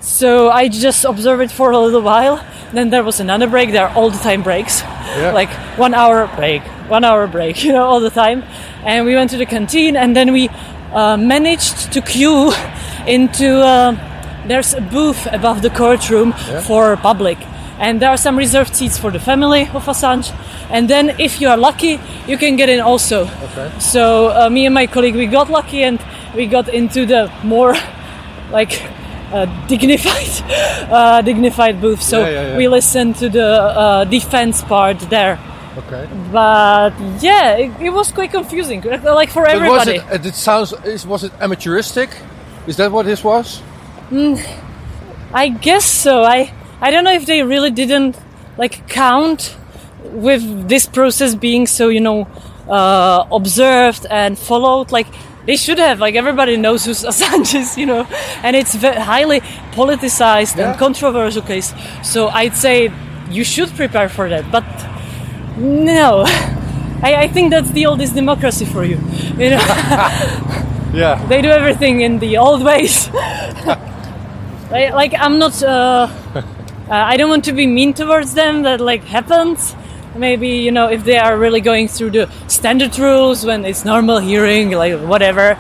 So 0.05 0.51
I 0.51 0.69
just 0.69 1.05
observed 1.07 1.43
it 1.43 1.51
for 1.51 1.71
a 1.71 1.79
little 1.79 2.03
while. 2.03 2.45
Then 2.75 2.91
there 2.91 3.03
was 3.03 3.21
another 3.21 3.47
break. 3.47 3.73
There 3.73 3.87
are 3.89 3.95
all 3.97 4.11
the 4.11 4.19
time 4.19 4.43
breaks, 4.43 4.83
Yeah. 5.17 5.33
like 5.33 5.49
one 5.79 5.95
hour 5.95 6.29
break, 6.37 6.63
one 6.91 7.05
hour 7.05 7.27
break, 7.27 7.65
you 7.65 7.73
know, 7.73 7.85
all 7.85 8.01
the 8.01 8.11
time. 8.11 8.43
And 8.85 9.07
we 9.07 9.15
went 9.15 9.31
to 9.31 9.39
the 9.39 9.47
canteen, 9.47 9.97
and 9.97 10.15
then 10.15 10.33
we 10.33 10.51
uh, 10.93 11.17
managed 11.17 11.93
to 11.93 12.01
queue 12.03 12.53
into. 13.07 13.61
Uh, 13.61 13.97
there's 14.47 14.75
a 14.75 14.81
booth 14.83 15.27
above 15.33 15.63
the 15.63 15.71
courtroom 15.71 16.35
for 16.67 16.97
public, 16.99 17.39
and 17.79 17.99
there 18.03 18.11
are 18.11 18.19
some 18.19 18.37
reserved 18.37 18.77
seats 18.77 18.99
for 18.99 19.11
the 19.11 19.19
family 19.19 19.63
of 19.73 19.87
Assange. 19.87 20.35
And 20.71 20.87
then, 20.91 21.15
if 21.19 21.41
you 21.41 21.49
are 21.49 21.57
lucky, 21.57 21.99
you 22.27 22.37
can 22.37 22.57
get 22.57 22.69
in 22.69 22.81
also. 22.81 23.23
Okay. 23.23 23.71
So 23.79 24.29
uh, 24.29 24.51
me 24.51 24.67
and 24.67 24.75
my 24.75 24.87
colleague, 24.87 25.17
we 25.17 25.27
got 25.27 25.49
lucky, 25.49 25.83
and 25.83 25.99
we 26.35 26.47
got 26.47 26.69
into 26.69 27.07
the 27.07 27.31
more 27.43 27.75
like 28.51 28.83
dignified, 29.67 30.33
uh, 30.91 31.23
dignified 31.23 31.81
booth. 31.81 32.03
So 32.03 32.19
Yeah, 32.21 32.29
yeah, 32.31 32.43
yeah. 32.51 32.57
we 32.57 32.69
listened 32.69 33.17
to 33.17 33.29
the 33.29 33.47
uh, 33.47 34.05
defense 34.05 34.63
part 34.63 34.99
there. 35.11 35.39
okay. 35.79 36.05
But 36.33 36.93
yeah, 37.21 37.57
it, 37.63 37.71
it 37.81 37.91
was 37.91 38.13
quite 38.13 38.31
confusing, 38.31 38.81
like 39.03 39.31
for 39.31 39.45
But 39.45 39.61
was 39.61 39.89
everybody. 39.89 39.97
it? 40.15 40.27
It 40.27 40.35
sounds. 40.35 40.73
Was 41.07 41.25
it 41.25 41.33
amateuristic? 41.41 42.11
Is 42.67 42.77
that 42.77 42.91
what 42.93 43.05
this 43.07 43.23
was? 43.25 43.61
I 45.33 45.49
guess 45.49 45.85
so. 45.85 46.23
I 46.23 46.53
I 46.81 46.91
don't 46.91 47.05
know 47.05 47.13
if 47.13 47.27
they 47.27 47.43
really 47.43 47.71
didn't 47.71 48.17
like 48.57 48.87
count 48.89 49.57
with 50.13 50.69
this 50.69 50.87
process 50.87 51.35
being 51.35 51.67
so 51.67 51.89
you 51.89 52.01
know 52.01 52.27
uh, 52.69 53.25
observed 53.33 54.07
and 54.11 54.39
followed. 54.39 54.93
Like 54.93 55.09
they 55.47 55.57
should 55.57 55.79
have. 55.79 56.01
Like 56.01 56.15
everybody 56.15 56.57
knows 56.57 56.85
who 56.85 56.93
Assange 56.93 57.55
is, 57.61 57.77
you 57.79 57.87
know, 57.87 58.07
and 58.43 58.57
it's 58.57 58.75
highly 58.75 59.41
politicized 59.73 60.57
Yeah. 60.57 60.71
and 60.71 60.79
controversial 60.79 61.43
case. 61.43 61.75
So 62.03 62.29
I'd 62.29 62.55
say 62.57 62.91
you 63.31 63.45
should 63.45 63.71
prepare 63.77 64.09
for 64.09 64.29
that. 64.29 64.51
But 64.51 64.65
no, 65.59 66.25
I, 67.03 67.15
I 67.25 67.29
think 67.29 67.51
that's 67.51 67.71
the 67.71 67.87
oldest 67.87 68.15
democracy 68.15 68.65
for 68.65 68.85
you. 68.85 68.99
You 69.39 69.51
know. 69.51 69.61
Yeah. 70.95 71.17
they 71.27 71.43
do 71.43 71.49
everything 71.49 72.03
in 72.03 72.21
the 72.21 72.37
old 72.37 72.63
ways. 72.63 73.11
like, 74.71 74.93
like, 74.95 75.15
I'm 75.19 75.39
not. 75.41 75.61
Uh, 75.61 76.09
uh, 76.37 76.43
I 76.89 77.17
don't 77.17 77.29
want 77.29 77.45
to 77.47 77.53
be 77.53 77.67
mean 77.67 77.95
towards 77.95 78.35
them. 78.35 78.63
That 78.63 78.81
like 78.81 79.03
happens. 79.03 79.75
Maybe 80.17 80.49
you 80.49 80.71
know 80.71 80.89
if 80.89 81.05
they 81.05 81.19
are 81.19 81.37
really 81.37 81.61
going 81.61 81.89
through 81.89 82.11
the 82.11 82.31
standard 82.49 82.99
rules 82.99 83.45
when 83.45 83.65
it's 83.65 83.85
normal 83.85 84.19
hearing, 84.19 84.71
like 84.71 84.99
whatever. 85.01 85.59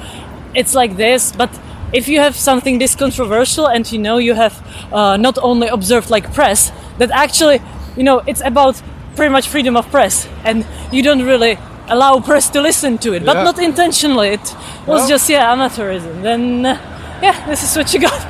It's 0.54 0.74
like 0.74 0.96
this, 0.96 1.32
but. 1.32 1.50
If 1.92 2.08
you 2.08 2.18
have 2.18 2.34
something 2.34 2.80
this 2.80 2.96
controversial 2.96 3.68
and 3.68 3.86
you 3.92 4.00
know 4.00 4.18
you 4.18 4.34
have 4.34 4.60
uh, 4.92 5.16
not 5.16 5.38
only 5.38 5.68
observed 5.68 6.10
like 6.10 6.32
press, 6.34 6.72
that 6.98 7.12
actually, 7.12 7.60
you 7.96 8.02
know, 8.02 8.20
it's 8.26 8.40
about 8.40 8.82
pretty 9.14 9.30
much 9.30 9.46
freedom 9.46 9.76
of 9.76 9.88
press, 9.92 10.26
and 10.44 10.66
you 10.90 11.04
don't 11.04 11.22
really 11.22 11.56
allow 11.88 12.18
press 12.18 12.50
to 12.50 12.60
listen 12.60 12.98
to 12.98 13.12
it, 13.12 13.24
but 13.24 13.44
not 13.44 13.58
intentionally. 13.60 14.30
It 14.30 14.56
was 14.86 15.08
just 15.08 15.30
yeah 15.30 15.54
amateurism. 15.54 16.22
Then 16.22 16.66
uh, 16.66 16.78
yeah, 17.22 17.46
this 17.46 17.62
is 17.62 17.76
what 17.76 17.92
you 17.94 18.00
got. 18.00 18.20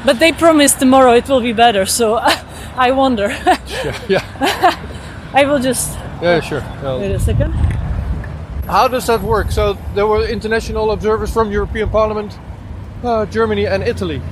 But 0.04 0.18
they 0.18 0.32
promised 0.32 0.78
tomorrow 0.78 1.12
it 1.14 1.26
will 1.28 1.40
be 1.40 1.54
better, 1.54 1.86
so 1.86 2.16
I 2.76 2.90
wonder. 2.90 3.28
Yeah. 4.08 4.20
I 5.34 5.44
will 5.44 5.58
just 5.58 5.98
Yeah. 6.22 6.40
Sure. 6.40 6.62
Well, 6.82 7.00
wait 7.00 7.12
a 7.12 7.18
second. 7.20 7.52
How 8.66 8.88
does 8.88 9.06
that 9.06 9.20
work? 9.22 9.50
So 9.50 9.76
there 9.94 10.06
were 10.06 10.22
international 10.26 10.90
observers 10.90 11.30
from 11.30 11.50
European 11.50 11.90
Parliament, 11.90 12.32
uh, 13.04 13.26
Germany, 13.26 13.66
and 13.66 13.82
Italy. 13.82 14.22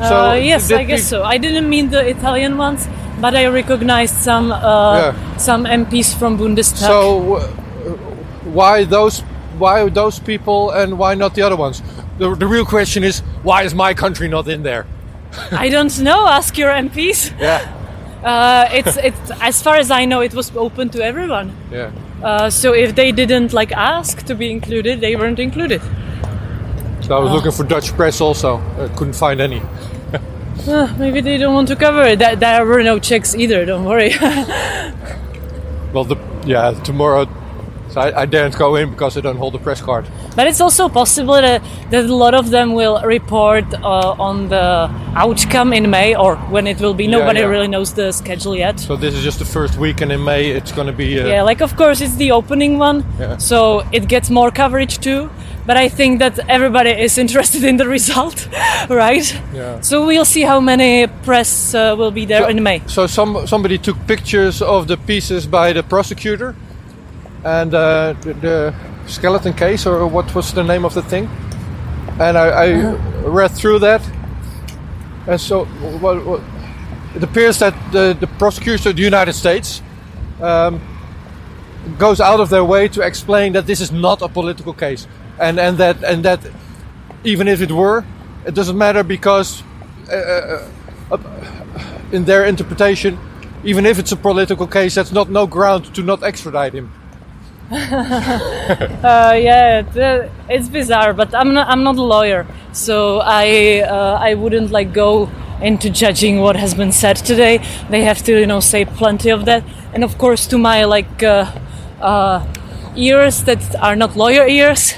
Uh, 0.00 0.38
yes, 0.40 0.70
I 0.72 0.84
guess 0.84 1.04
so. 1.04 1.22
I 1.22 1.38
didn't 1.38 1.68
mean 1.68 1.90
the 1.90 2.06
Italian 2.08 2.56
ones, 2.56 2.88
but 3.20 3.34
I 3.34 3.46
recognized 3.46 4.14
some 4.14 4.50
uh, 4.52 4.58
Yeah. 4.98 5.36
some 5.36 5.64
MPs 5.66 6.14
from 6.14 6.38
Bundestag. 6.38 6.86
So 6.86 7.34
uh, 7.36 7.46
why 8.54 8.84
those? 8.84 9.22
Why 9.58 9.88
those 9.90 10.20
people 10.20 10.70
and 10.70 10.98
why 10.98 11.14
not 11.16 11.34
the 11.34 11.42
other 11.42 11.56
ones? 11.56 11.82
The, 12.18 12.34
the 12.36 12.46
real 12.46 12.64
question 12.64 13.02
is 13.04 13.22
why 13.42 13.64
is 13.64 13.74
my 13.74 13.92
country 13.94 14.28
not 14.28 14.46
in 14.48 14.62
there? 14.62 14.86
I 15.52 15.68
don't 15.68 15.98
know. 16.00 16.26
Ask 16.26 16.56
your 16.58 16.70
MPs. 16.70 17.32
Yeah. 17.40 17.66
Uh, 18.24 18.68
it's 18.72 18.96
it's 18.96 19.30
as 19.40 19.62
far 19.62 19.76
as 19.76 19.90
I 19.90 20.04
know, 20.04 20.20
it 20.20 20.34
was 20.34 20.50
open 20.56 20.88
to 20.90 21.02
everyone. 21.02 21.52
Yeah. 21.70 21.90
Uh, 22.22 22.50
so 22.50 22.74
if 22.74 22.94
they 22.94 23.12
didn't 23.12 23.52
like 23.52 23.72
ask 23.72 24.24
to 24.26 24.34
be 24.34 24.50
included, 24.50 25.00
they 25.00 25.14
weren't 25.16 25.38
included. 25.38 25.80
So 27.00 27.16
I 27.16 27.20
was 27.20 27.30
looking 27.32 27.52
for 27.52 27.64
Dutch 27.64 27.92
press 27.96 28.20
also. 28.20 28.56
Uh, 28.58 28.88
couldn't 28.96 29.14
find 29.16 29.40
any. 29.40 29.62
Uh, 30.66 30.92
maybe 30.98 31.22
they 31.22 31.38
don't 31.38 31.54
want 31.54 31.68
to 31.68 31.76
cover 31.76 32.02
it. 32.02 32.18
That 32.18 32.40
there 32.40 32.66
were 32.66 32.82
no 32.82 32.98
checks 32.98 33.34
either. 33.34 33.64
Don't 33.64 33.84
worry. 33.84 34.12
Well, 35.92 36.04
the 36.04 36.16
yeah 36.44 36.72
tomorrow. 36.84 37.26
So 37.90 38.00
I, 38.00 38.22
I 38.22 38.26
daren't 38.26 38.56
go 38.58 38.76
in 38.76 38.90
because 38.90 39.16
I 39.16 39.20
don't 39.20 39.36
hold 39.36 39.54
a 39.54 39.58
press 39.58 39.80
card. 39.80 40.06
but 40.36 40.46
it's 40.46 40.60
also 40.60 40.88
possible 40.88 41.34
that, 41.34 41.62
that 41.90 42.04
a 42.04 42.14
lot 42.14 42.34
of 42.34 42.50
them 42.50 42.74
will 42.74 43.00
report 43.02 43.64
uh, 43.74 44.14
on 44.18 44.48
the 44.48 44.90
outcome 45.16 45.72
in 45.72 45.90
May 45.90 46.14
or 46.14 46.36
when 46.50 46.66
it 46.66 46.80
will 46.80 46.94
be. 46.94 47.06
Nobody 47.06 47.40
yeah. 47.40 47.46
really 47.46 47.68
knows 47.68 47.94
the 47.94 48.12
schedule 48.12 48.54
yet. 48.56 48.78
So 48.80 48.96
this 48.96 49.14
is 49.14 49.22
just 49.22 49.38
the 49.38 49.44
first 49.44 49.78
week, 49.78 50.00
and 50.02 50.12
in 50.12 50.22
May 50.24 50.50
it's 50.50 50.72
going 50.72 50.86
to 50.86 50.92
be. 50.92 51.20
Uh, 51.20 51.26
Yeah, 51.26 51.42
like 51.42 51.60
of 51.62 51.76
course 51.76 52.00
it's 52.04 52.16
the 52.16 52.30
opening 52.32 52.78
one, 52.78 53.04
Yeah. 53.18 53.38
so 53.38 53.82
it 53.92 54.08
gets 54.08 54.30
more 54.30 54.50
coverage 54.50 54.98
too. 54.98 55.28
But 55.66 55.76
I 55.76 55.88
think 55.90 56.18
that 56.20 56.38
everybody 56.48 56.90
is 56.90 57.18
interested 57.24 57.62
in 57.64 57.76
the 57.76 57.86
result, 57.86 58.48
right? 58.88 59.34
Yeah. 59.54 59.80
So 59.82 60.06
we'll 60.06 60.24
see 60.24 60.42
how 60.42 60.60
many 60.60 61.06
press 61.24 61.74
uh, 61.74 61.94
will 61.98 62.10
be 62.10 62.24
there 62.26 62.48
in 62.50 62.62
May. 62.62 62.80
So 62.86 63.06
some 63.06 63.46
somebody 63.46 63.78
took 63.78 63.96
pictures 64.06 64.62
of 64.62 64.86
the 64.86 64.96
pieces 64.96 65.46
by 65.46 65.72
the 65.74 65.82
prosecutor, 65.82 66.54
and 67.44 67.74
uh, 67.74 68.14
the, 68.20 68.34
the 68.34 68.74
skeleton 69.06 69.52
case, 69.52 69.86
or 69.86 70.06
what 70.06 70.34
was 70.34 70.52
the 70.52 70.62
name 70.62 70.84
of 70.84 70.94
the 70.94 71.02
thing? 71.02 71.28
And 72.18 72.36
I, 72.36 72.48
I 72.48 72.70
read 73.24 73.50
through 73.52 73.78
that, 73.80 74.02
and 75.26 75.40
so 75.40 75.64
what, 76.00 76.24
what, 76.24 76.40
it 77.14 77.22
appears 77.22 77.58
that 77.60 77.74
the, 77.92 78.16
the 78.18 78.26
prosecutor 78.26 78.90
of 78.90 78.96
the 78.96 79.02
United 79.02 79.34
States 79.34 79.82
um, 80.40 80.80
goes 81.98 82.20
out 82.20 82.40
of 82.40 82.50
their 82.50 82.64
way 82.64 82.88
to 82.88 83.02
explain 83.02 83.52
that 83.52 83.66
this 83.66 83.80
is 83.80 83.92
not 83.92 84.22
a 84.22 84.28
political 84.28 84.72
case, 84.72 85.06
and 85.38 85.58
and 85.60 85.78
that 85.78 86.02
and 86.02 86.24
that 86.24 86.40
even 87.24 87.48
if 87.48 87.60
it 87.60 87.70
were, 87.70 88.04
it 88.46 88.54
doesn't 88.54 88.76
matter 88.76 89.02
because 89.02 89.62
in 92.12 92.24
their 92.24 92.44
interpretation, 92.44 93.18
even 93.64 93.86
if 93.86 93.98
it's 93.98 94.12
a 94.12 94.16
political 94.16 94.66
case, 94.66 94.94
that's 94.94 95.12
not 95.12 95.30
no 95.30 95.46
ground 95.46 95.94
to 95.94 96.02
not 96.02 96.22
extradite 96.22 96.72
him. 96.72 96.90
Uh, 99.04 99.34
yeah, 99.40 99.82
the, 99.82 100.30
it's 100.48 100.68
bizarre, 100.68 101.12
but 101.14 101.34
I'm 101.34 101.52
not. 101.54 101.68
I'm 101.68 101.82
not 101.84 101.96
a 101.96 102.02
lawyer, 102.02 102.46
so 102.72 103.20
I 103.20 103.80
uh, 103.80 104.18
I 104.20 104.34
wouldn't 104.34 104.70
like 104.70 104.92
go 104.92 105.28
into 105.62 105.90
judging 105.90 106.40
what 106.40 106.56
has 106.56 106.74
been 106.74 106.92
said 106.92 107.16
today. 107.16 107.58
They 107.90 108.02
have 108.04 108.22
to, 108.24 108.32
you 108.40 108.46
know, 108.46 108.60
say 108.60 108.84
plenty 108.84 109.30
of 109.30 109.44
that, 109.46 109.62
and 109.94 110.04
of 110.04 110.16
course, 110.18 110.46
to 110.48 110.58
my 110.58 110.84
like 110.84 111.22
uh, 111.22 111.46
uh, 112.00 112.44
ears 112.96 113.44
that 113.44 113.60
are 113.82 113.96
not 113.96 114.16
lawyer 114.16 114.46
ears, 114.48 114.94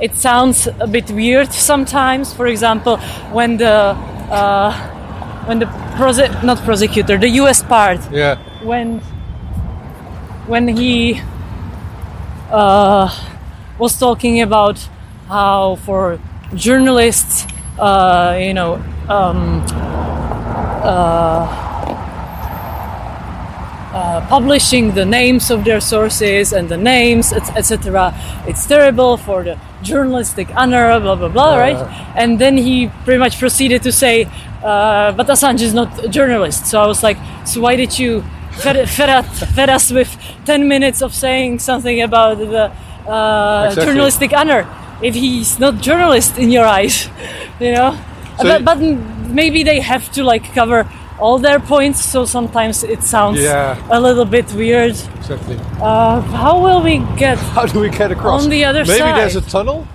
it 0.00 0.14
sounds 0.14 0.68
a 0.80 0.86
bit 0.86 1.10
weird 1.10 1.52
sometimes. 1.52 2.32
For 2.32 2.46
example, 2.46 2.96
when 3.32 3.56
the 3.58 3.96
uh, 4.30 4.72
when 5.46 5.58
the 5.58 5.66
prose- 5.96 6.42
not 6.42 6.58
prosecutor, 6.64 7.18
the 7.18 7.30
U.S. 7.42 7.62
part, 7.62 8.00
Yeah. 8.12 8.36
when 8.62 9.00
when 10.46 10.68
he 10.68 11.20
uh, 12.50 13.08
was 13.78 13.98
talking 13.98 14.40
about 14.40 14.78
how 15.28 15.76
for 15.76 16.18
journalists, 16.54 17.46
uh, 17.78 18.36
you 18.40 18.54
know, 18.54 18.74
um, 19.08 19.64
uh, 23.92 24.24
publishing 24.28 24.94
the 24.94 25.04
names 25.04 25.50
of 25.50 25.64
their 25.64 25.80
sources 25.80 26.52
and 26.52 26.68
the 26.68 26.76
names, 26.76 27.32
etc. 27.32 28.14
It's 28.46 28.64
terrible 28.66 29.16
for 29.16 29.42
the 29.42 29.58
journalistic 29.82 30.48
honor, 30.56 31.00
blah 31.00 31.16
blah 31.16 31.28
blah, 31.28 31.56
right? 31.56 31.76
And 32.16 32.38
then 32.38 32.56
he 32.56 32.88
pretty 33.04 33.18
much 33.18 33.38
proceeded 33.38 33.82
to 33.82 33.92
say, 33.92 34.26
uh, 34.62 35.12
"But 35.12 35.26
Assange 35.26 35.62
is 35.62 35.74
not 35.74 36.04
a 36.04 36.08
journalist." 36.08 36.66
So 36.66 36.80
I 36.80 36.86
was 36.86 37.02
like, 37.02 37.18
"So 37.44 37.60
why 37.60 37.76
did 37.76 37.98
you 37.98 38.22
fed, 38.52 38.88
fed, 38.88 39.08
us, 39.08 39.42
fed 39.54 39.68
us 39.70 39.90
with 39.90 40.16
ten 40.44 40.68
minutes 40.68 41.02
of 41.02 41.14
saying 41.14 41.58
something 41.60 42.00
about 42.02 42.38
the 42.38 42.70
uh, 43.10 43.66
Exactly. 43.68 43.84
journalistic 43.86 44.32
honor 44.32 44.66
if 45.02 45.14
he's 45.14 45.58
not 45.58 45.78
journalist 45.80 46.38
in 46.38 46.50
your 46.50 46.64
eyes, 46.66 47.08
you 47.60 47.72
know?" 47.72 47.96
So 48.38 48.44
but, 48.44 48.64
but 48.64 48.78
maybe 49.30 49.62
they 49.62 49.80
have 49.80 50.10
to 50.12 50.24
like 50.24 50.52
cover 50.54 50.86
all 51.18 51.38
their 51.38 51.60
points, 51.60 52.02
so 52.02 52.24
sometimes 52.24 52.82
it 52.82 53.02
sounds 53.02 53.38
Yeah. 53.40 53.76
a 53.90 54.00
little 54.00 54.24
bit 54.24 54.50
weird. 54.54 54.96
Exactly. 55.18 55.58
Uh, 55.80 56.20
how 56.22 56.58
will 56.62 56.82
we 56.82 56.98
get? 57.18 57.36
How 57.54 57.66
do 57.66 57.80
we 57.80 57.90
get 57.90 58.10
across? 58.10 58.44
On 58.44 58.50
the 58.50 58.64
other 58.64 58.84
Maybe 58.84 58.98
side. 58.98 59.04
Maybe 59.06 59.20
there's 59.20 59.36
a 59.36 59.42
tunnel, 59.42 59.86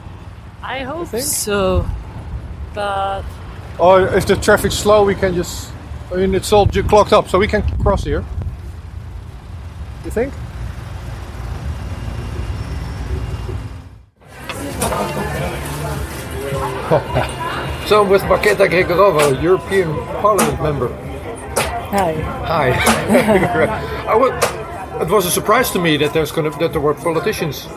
I 0.62 0.80
hope 0.84 1.08
think? 1.08 1.24
so, 1.24 1.86
but 2.74 3.24
or 3.80 4.08
if 4.16 4.26
the 4.28 4.36
traffic's 4.36 4.76
slow, 4.76 5.04
we 5.04 5.16
can 5.16 5.34
just. 5.36 5.72
I 6.14 6.18
mean, 6.18 6.36
it's 6.36 6.54
all 6.54 6.68
clocked 6.68 7.14
up, 7.14 7.28
so 7.30 7.40
we 7.40 7.48
can 7.48 7.64
cross 7.80 8.04
here. 8.04 8.24
You 10.06 10.12
think? 10.12 10.34
So 17.86 18.02
I'm 18.02 18.10
with 18.10 18.24
Marketa 18.24 18.68
Gregorova, 18.68 19.40
European 19.44 19.94
Parliament 20.22 20.60
member. 20.62 20.88
hi. 21.92 22.14
Hi. 22.50 22.72
I 24.10 24.16
would, 24.16 24.34
it 25.04 25.12
was 25.12 25.28
a 25.28 25.30
surprise 25.30 25.70
to 25.72 25.80
me 25.80 25.96
that 25.98 26.12
there's 26.12 26.32
gonna 26.32 26.50
that 26.58 26.72
there 26.72 26.82
were 26.82 26.96
politicians 26.96 27.68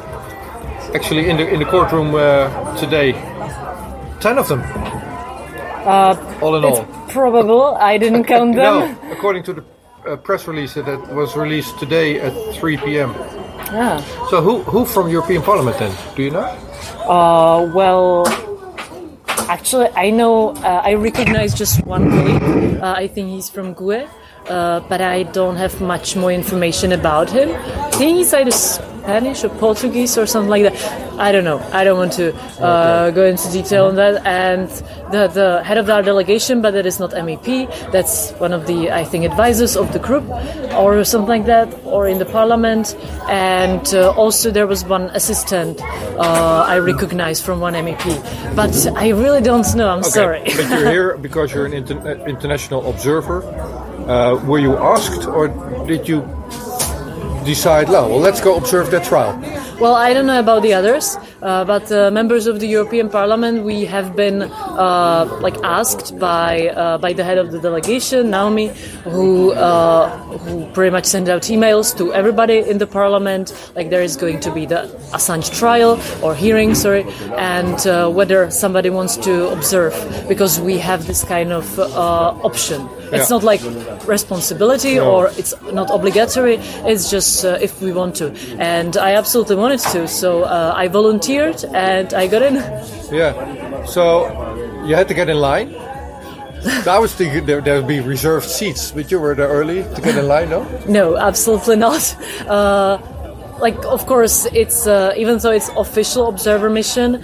actually 0.94 1.28
in 1.28 1.36
the 1.36 1.46
in 1.52 1.58
the 1.58 1.66
courtroom 1.66 2.14
uh, 2.14 2.48
today. 2.78 3.12
Ten 4.20 4.38
of 4.38 4.48
them. 4.48 4.62
all 6.40 6.56
in 6.56 6.64
all. 6.64 6.84
Probable. 7.08 7.76
I 7.78 7.98
didn't 7.98 8.24
count 8.24 8.54
them. 8.62 8.96
No, 8.96 9.12
according 9.12 9.42
to 9.44 9.52
the 9.52 9.62
uh, 10.08 10.16
press 10.16 10.48
release 10.48 10.74
that 10.74 11.14
was 11.14 11.36
released 11.36 11.78
today 11.78 12.20
at 12.20 12.32
3 12.56 12.76
p.m. 12.78 13.14
Yeah. 13.72 14.00
So 14.30 14.40
who 14.40 14.62
who 14.62 14.84
from 14.84 15.08
European 15.08 15.42
Parliament 15.42 15.78
then? 15.78 15.92
Do 16.16 16.22
you 16.22 16.30
know? 16.30 16.48
Uh, 17.04 17.70
well, 17.74 18.26
actually, 19.48 19.88
I 19.94 20.10
know. 20.10 20.56
Uh, 20.56 20.80
I 20.84 20.94
recognize 20.94 21.54
just 21.54 21.84
one. 21.84 22.08
Uh, 22.80 22.94
I 22.96 23.08
think 23.08 23.28
he's 23.30 23.50
from 23.50 23.74
GUE, 23.74 24.08
uh, 24.48 24.80
but 24.88 25.00
I 25.00 25.24
don't 25.24 25.56
have 25.56 25.80
much 25.80 26.16
more 26.16 26.32
information 26.32 26.92
about 26.92 27.28
him. 27.30 27.50
I 27.50 27.90
think 27.90 28.18
he's 28.18 28.32
either 28.32 28.52
Spanish 29.08 29.42
or 29.42 29.48
Portuguese 29.48 30.18
or 30.18 30.26
something 30.26 30.50
like 30.50 30.64
that. 30.64 30.76
I 31.18 31.32
don't 31.32 31.44
know. 31.44 31.58
I 31.72 31.82
don't 31.82 31.96
want 31.96 32.12
to 32.20 32.36
uh, 32.62 33.10
go 33.10 33.24
into 33.24 33.50
detail 33.50 33.86
on 33.86 33.94
that. 33.96 34.14
And 34.26 34.68
the 35.12 35.28
the 35.28 35.64
head 35.64 35.78
of 35.78 35.88
our 35.88 36.02
delegation, 36.02 36.60
but 36.60 36.72
that 36.72 36.84
is 36.84 37.00
not 37.00 37.12
MEP. 37.12 37.48
That's 37.90 38.32
one 38.32 38.52
of 38.52 38.66
the 38.66 38.90
I 38.92 39.04
think 39.04 39.24
advisors 39.24 39.76
of 39.78 39.86
the 39.94 39.98
group 39.98 40.24
or 40.76 41.04
something 41.04 41.28
like 41.36 41.46
that, 41.46 41.68
or 41.84 42.06
in 42.06 42.18
the 42.18 42.26
parliament. 42.26 42.94
And 43.30 43.86
uh, 43.94 44.12
also 44.22 44.50
there 44.50 44.66
was 44.66 44.84
one 44.84 45.04
assistant 45.20 45.80
uh, 45.80 46.74
I 46.74 46.76
recognize 46.78 47.40
from 47.40 47.60
one 47.60 47.72
MEP, 47.72 48.04
but 48.54 48.76
I 48.94 49.08
really 49.22 49.40
don't 49.40 49.68
know. 49.74 49.88
I'm 49.88 50.04
sorry. 50.04 50.42
but 50.44 50.68
you're 50.68 50.90
here 50.90 51.16
because 51.26 51.54
you're 51.54 51.64
an 51.64 51.72
inter- 51.72 52.04
uh, 52.04 52.34
international 52.34 52.90
observer. 52.90 53.38
Uh, 54.06 54.36
were 54.44 54.60
you 54.60 54.76
asked, 54.76 55.24
or 55.26 55.48
did 55.86 56.08
you 56.08 56.20
decide? 57.48 57.88
Well, 57.88 58.08
let's 58.20 58.40
go 58.40 58.56
observe 58.56 58.90
that 58.92 59.04
trial. 59.04 59.32
Well, 59.80 59.94
I 59.94 60.12
don't 60.14 60.26
know 60.26 60.38
about 60.38 60.62
the 60.62 60.74
others, 60.74 61.16
but 61.40 61.90
uh, 61.92 62.10
members 62.10 62.46
of 62.46 62.58
the 62.60 62.66
European 62.66 63.08
Parliament, 63.08 63.64
we 63.64 63.84
have 63.84 64.16
been 64.16 64.42
uh, 64.42 65.38
like 65.40 65.56
asked 65.62 66.18
by 66.18 66.68
uh, 66.68 66.98
by 66.98 67.12
the 67.12 67.22
head 67.22 67.38
of 67.38 67.52
the 67.52 67.60
delegation, 67.60 68.30
Naomi, 68.30 68.68
who 69.04 69.52
uh, 69.52 70.08
who 70.44 70.66
pretty 70.72 70.90
much 70.90 71.04
sent 71.06 71.28
out 71.28 71.42
emails 71.42 71.96
to 71.96 72.12
everybody 72.12 72.58
in 72.58 72.78
the 72.78 72.86
Parliament, 72.86 73.52
like 73.76 73.88
there 73.90 74.02
is 74.02 74.16
going 74.16 74.40
to 74.40 74.50
be 74.50 74.66
the 74.66 74.88
Assange 75.12 75.56
trial 75.56 75.98
or 76.22 76.34
hearing, 76.34 76.74
sorry, 76.74 77.04
and 77.36 77.86
uh, 77.86 78.08
whether 78.10 78.50
somebody 78.50 78.90
wants 78.90 79.16
to 79.18 79.48
observe, 79.50 79.94
because 80.28 80.60
we 80.60 80.78
have 80.78 81.06
this 81.06 81.22
kind 81.24 81.52
of 81.52 81.78
uh, 81.78 82.34
option. 82.42 82.88
It's 83.12 83.30
Yeah. 83.30 83.36
not 83.36 83.42
like 83.42 83.62
responsibility 84.06 84.98
or 85.00 85.28
it's 85.38 85.54
not 85.72 85.88
obligatory. 85.90 86.56
It's 86.84 87.08
just 87.10 87.44
uh, 87.44 87.56
if 87.60 87.80
we 87.80 87.90
want 87.92 88.16
to, 88.16 88.26
and 88.58 88.96
I 88.98 89.14
absolutely 89.14 89.56
wanted 89.56 89.80
to. 89.94 90.06
So 90.08 90.42
uh, 90.42 90.74
I 90.76 90.88
volunteered 90.88 91.27
and 91.28 92.14
I 92.14 92.26
got 92.26 92.42
in. 92.42 92.54
Yeah. 93.12 93.84
So 93.86 94.26
you 94.86 94.94
had 94.94 95.08
to 95.08 95.14
get 95.14 95.28
in 95.28 95.38
line. 95.38 95.74
I 96.86 96.98
was 96.98 97.14
thinking 97.14 97.46
there 97.46 97.60
there 97.60 97.76
would 97.76 97.86
be 97.88 98.00
reserved 98.00 98.48
seats, 98.48 98.90
but 98.90 99.10
you 99.10 99.20
were 99.20 99.34
there 99.34 99.48
early 99.48 99.82
to 99.94 100.00
get 100.00 100.16
in 100.16 100.26
line, 100.26 100.50
no? 100.50 100.66
No, 100.88 101.16
absolutely 101.16 101.76
not. 101.76 102.16
Uh, 102.48 102.98
like, 103.60 103.76
of 103.84 104.06
course, 104.06 104.46
it's 104.52 104.86
uh, 104.86 105.12
even 105.16 105.38
though 105.38 105.50
it's 105.50 105.68
official 105.76 106.28
observer 106.28 106.70
mission, 106.70 107.22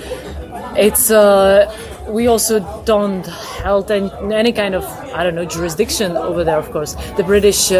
it's 0.77 1.11
uh, 1.11 1.73
we 2.09 2.27
also 2.27 2.61
don't 2.85 3.27
hold 3.27 3.91
any, 3.91 4.11
any 4.33 4.53
kind 4.53 4.75
of 4.75 4.85
I 5.15 5.23
don't 5.23 5.35
know 5.35 5.45
jurisdiction 5.45 6.17
over 6.17 6.45
there. 6.45 6.59
Of 6.59 6.71
course, 6.73 6.95
the 7.17 7.23
British. 7.23 7.73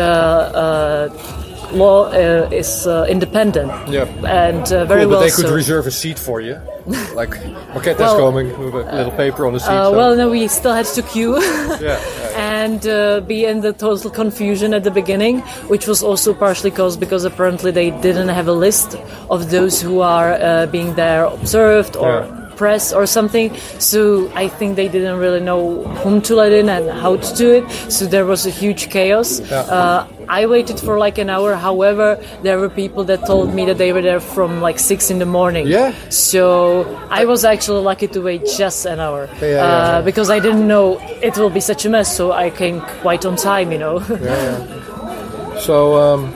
Law 1.75 2.05
uh, 2.07 2.49
is 2.53 2.87
uh, 2.87 3.07
independent, 3.09 3.71
Yeah. 3.89 4.05
and 4.27 4.63
uh, 4.73 4.85
very 4.85 5.03
Cool, 5.03 5.11
but 5.11 5.19
well 5.19 5.21
they 5.21 5.31
could 5.31 5.49
so. 5.49 5.55
reserve 5.55 5.87
a 5.87 5.91
seat 5.91 6.19
for 6.19 6.41
you. 6.41 6.57
Like 7.15 7.31
Marquette 7.73 7.99
Well, 7.99 8.19
coming 8.19 8.49
with 8.59 8.75
a 8.75 8.97
little 8.97 9.13
paper 9.13 9.47
on 9.47 9.53
the 9.55 9.61
seat. 9.61 9.71
Uh, 9.71 9.85
so- 9.91 9.97
well, 9.97 10.17
no, 10.17 10.29
we 10.31 10.49
still 10.49 10.73
had 10.75 10.87
to 10.87 11.03
queue. 11.03 11.41
yeah. 11.81 11.99
and 12.37 12.87
uh, 12.87 13.21
be 13.21 13.45
in 13.47 13.61
the 13.63 13.73
total 13.73 14.11
confusion 14.11 14.75
at 14.75 14.83
the 14.85 14.91
beginning, 14.91 15.41
which 15.69 15.87
was 15.87 16.03
also 16.03 16.35
partially 16.35 16.71
caused 16.71 17.01
because 17.01 17.25
apparently 17.25 17.71
they 17.71 17.91
didn't 18.03 18.29
have 18.29 18.49
a 18.49 18.53
list 18.53 18.97
of 19.31 19.51
those 19.51 19.81
who 19.81 20.01
are 20.01 20.33
uh, 20.35 20.67
being 20.67 20.95
there 20.95 21.25
observed 21.25 21.97
or 21.97 22.11
Yeah. 22.21 22.44
Press 22.57 22.93
or 22.93 23.07
something. 23.07 23.55
So 23.79 24.31
I 24.35 24.49
think 24.49 24.77
they 24.77 24.89
didn't 24.89 25.19
really 25.19 25.41
know 25.41 25.85
whom 26.03 26.21
to 26.23 26.35
let 26.37 26.53
in 26.53 26.69
and 26.69 26.89
how 26.91 27.17
to 27.17 27.35
do 27.37 27.53
it. 27.53 27.71
So 27.93 28.07
there 28.07 28.25
was 28.27 28.47
a 28.47 28.51
huge 28.51 28.91
chaos. 28.91 29.41
Uh, 29.53 30.07
I 30.29 30.47
waited 30.47 30.81
for 30.81 30.99
like 30.99 31.19
an 31.19 31.29
hour. 31.29 31.55
However, 31.55 32.17
there 32.43 32.59
were 32.59 32.71
people 32.71 33.05
that 33.05 33.27
told 33.27 33.53
me 33.55 33.67
that 33.67 33.77
they 33.79 33.93
were 33.93 34.01
there 34.03 34.21
from 34.21 34.61
like 34.63 34.79
six 34.79 35.11
in 35.11 35.19
the 35.19 35.27
morning. 35.27 35.67
Yeah. 35.67 35.93
So 36.09 36.85
I 37.11 37.25
was 37.27 37.45
actually 37.45 37.83
lucky 37.83 38.09
to 38.09 38.21
wait 38.21 38.43
just 38.57 38.87
an 38.87 39.01
hour 39.01 39.29
Yeah, 39.41 39.47
yeah, 39.49 39.57
uh, 39.57 39.69
yeah. 39.99 40.01
because 40.01 40.31
I 40.31 40.39
didn't 40.41 40.67
know 40.67 40.99
it 41.23 41.37
will 41.37 41.51
be 41.51 41.61
such 41.61 41.85
a 41.85 41.91
mess. 41.91 42.17
So 42.17 42.33
I 42.33 42.51
came 42.51 42.81
quite 43.03 43.25
on 43.27 43.37
time, 43.37 43.71
you 43.73 43.79
know. 43.79 44.01
yeah. 44.09 45.59
So, 45.59 45.97
um, 45.97 46.33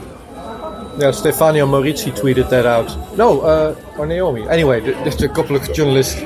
yeah, 0.98 1.12
Stefania 1.12 1.66
Maurizi 1.66 2.12
tweeted 2.12 2.50
that 2.50 2.66
out. 2.66 2.88
No, 3.16 3.40
uh, 3.40 3.74
or 3.96 4.06
Naomi. 4.06 4.48
Anyway, 4.48 4.80
there's 4.80 5.22
a 5.22 5.28
couple 5.28 5.54
of 5.56 5.72
journalists 5.72 6.20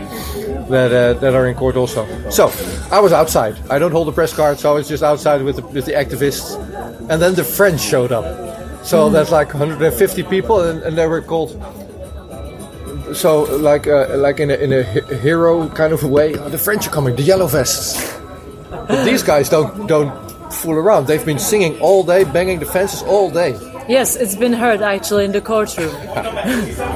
that 0.68 0.92
uh, 0.92 1.12
that 1.20 1.34
are 1.34 1.46
in 1.46 1.54
court 1.54 1.76
also. 1.76 2.06
So, 2.30 2.50
I 2.90 3.00
was 3.00 3.12
outside. 3.12 3.56
I 3.70 3.78
don't 3.78 3.92
hold 3.92 4.08
a 4.08 4.12
press 4.12 4.32
card, 4.34 4.58
so 4.58 4.70
I 4.70 4.74
was 4.74 4.88
just 4.88 5.02
outside 5.02 5.42
with 5.42 5.56
the, 5.56 5.62
with 5.66 5.84
the 5.84 5.92
activists. 5.92 6.56
And 7.10 7.20
then 7.20 7.34
the 7.34 7.44
French 7.44 7.80
showed 7.80 8.12
up. 8.12 8.24
So 8.84 9.10
that's 9.10 9.30
like 9.30 9.48
150 9.54 10.22
people, 10.24 10.60
and, 10.60 10.82
and 10.82 10.96
they 10.96 11.06
were 11.06 11.20
called. 11.22 11.50
So, 13.14 13.42
like, 13.42 13.86
uh, 13.86 14.16
like 14.16 14.40
in 14.40 14.50
a, 14.50 14.54
in 14.54 14.72
a 14.72 14.82
hero 14.82 15.68
kind 15.68 15.92
of 15.92 16.02
a 16.02 16.08
way, 16.08 16.34
"Oh, 16.34 16.48
the 16.48 16.58
French 16.58 16.86
are 16.86 16.90
coming, 16.90 17.14
the 17.14 17.22
yellow 17.22 17.46
vests. 17.46 18.18
But 18.70 19.04
these 19.04 19.22
guys 19.22 19.48
don't 19.48 19.86
don't 19.86 20.10
fool 20.52 20.74
around. 20.74 21.06
They've 21.06 21.24
been 21.24 21.38
singing 21.38 21.78
all 21.80 22.02
day, 22.02 22.24
banging 22.24 22.58
the 22.58 22.66
fences 22.66 23.02
all 23.02 23.30
day. 23.30 23.52
Yes, 23.88 24.16
it's 24.16 24.34
been 24.34 24.52
heard 24.52 24.82
actually 24.82 25.24
in 25.24 25.32
the 25.32 25.40
courtroom. 25.40 25.94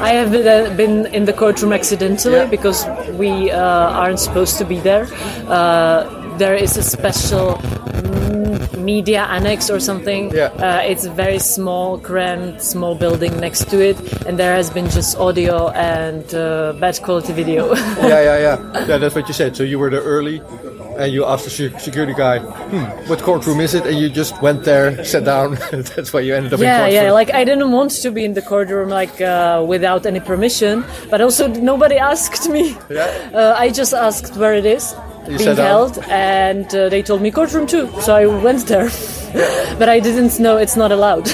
I 0.01 0.11
have 0.11 0.31
been, 0.33 0.47
uh, 0.47 0.75
been 0.77 1.07
in 1.07 1.25
the 1.25 1.33
courtroom 1.33 1.73
accidentally 1.73 2.37
Yeah. 2.37 2.47
because 2.47 2.87
we 3.19 3.51
uh, 3.51 3.61
aren't 4.01 4.21
supposed 4.21 4.59
to 4.59 4.65
be 4.65 4.79
there. 4.81 5.07
Uh, 5.49 6.05
there 6.39 6.55
is 6.55 6.77
a 6.77 6.83
special 6.83 7.55
mm, 7.55 8.79
media 8.79 9.23
annex 9.23 9.71
or 9.71 9.81
something. 9.81 10.31
Yeah. 10.35 10.47
Uh, 10.59 10.81
it's 10.85 11.05
a 11.07 11.11
very 11.11 11.39
small, 11.39 11.99
cramped, 11.99 12.63
small 12.63 12.95
building 12.95 13.39
next 13.41 13.71
to 13.71 13.81
it, 13.81 13.97
and 14.27 14.39
there 14.39 14.55
has 14.55 14.69
been 14.71 14.89
just 14.91 15.17
audio 15.17 15.71
and 15.71 16.35
uh, 16.35 16.75
bad 16.79 17.01
quality 17.03 17.33
video. 17.33 17.75
yeah, 17.75 18.21
yeah, 18.21 18.39
yeah. 18.39 18.87
Yeah, 18.87 18.99
that's 18.99 19.15
what 19.15 19.27
you 19.29 19.35
said. 19.35 19.57
So 19.57 19.63
you 19.63 19.79
were 19.79 19.89
the 19.91 20.03
early, 20.03 20.41
and 20.97 21.13
you 21.13 21.25
asked 21.25 21.45
the 21.45 21.71
security 21.79 22.15
guy, 22.15 22.39
"Hmm, 22.39 23.09
what 23.09 23.21
courtroom 23.23 23.61
is 23.61 23.75
it?" 23.75 23.87
And 23.87 23.99
you 23.99 24.09
just 24.09 24.41
went 24.43 24.65
there, 24.65 25.05
sat 25.05 25.25
down. 25.25 25.59
that's 25.95 26.13
why 26.13 26.21
you 26.21 26.35
ended 26.35 26.53
up 26.53 26.61
in 26.61 26.65
yeah, 26.65 26.81
court. 26.81 26.93
yeah. 26.93 27.11
Like 27.13 27.33
I 27.33 27.45
didn't 27.45 27.71
want 27.71 27.91
to 28.03 28.11
be 28.11 28.25
in 28.25 28.35
the 28.35 28.43
courtroom 28.43 28.89
like 28.89 29.21
uh, 29.21 29.65
without 29.67 30.07
any 30.07 30.21
permission, 30.21 30.85
but 31.11 31.21
also 31.21 31.49
nobody 31.49 31.97
asked 32.13 32.49
me. 32.49 32.77
Yeah. 32.91 33.31
Uh, 33.33 33.55
I 33.59 33.71
just 33.71 33.93
asked 33.93 34.37
where 34.37 34.55
it 34.55 34.67
is. 34.67 34.95
You 35.29 35.39
being 35.39 35.57
held, 35.57 35.99
and 36.09 36.73
uh, 36.73 36.89
they 36.89 37.03
told 37.03 37.21
me 37.21 37.33
courtroom 37.33 37.67
two, 37.67 37.91
so 38.01 38.15
I 38.15 38.27
went 38.27 38.67
there. 38.69 38.89
but 39.79 39.89
I 39.89 39.99
didn't 39.99 40.39
know 40.39 40.57
it's 40.57 40.77
not 40.77 40.93
allowed. 40.93 41.27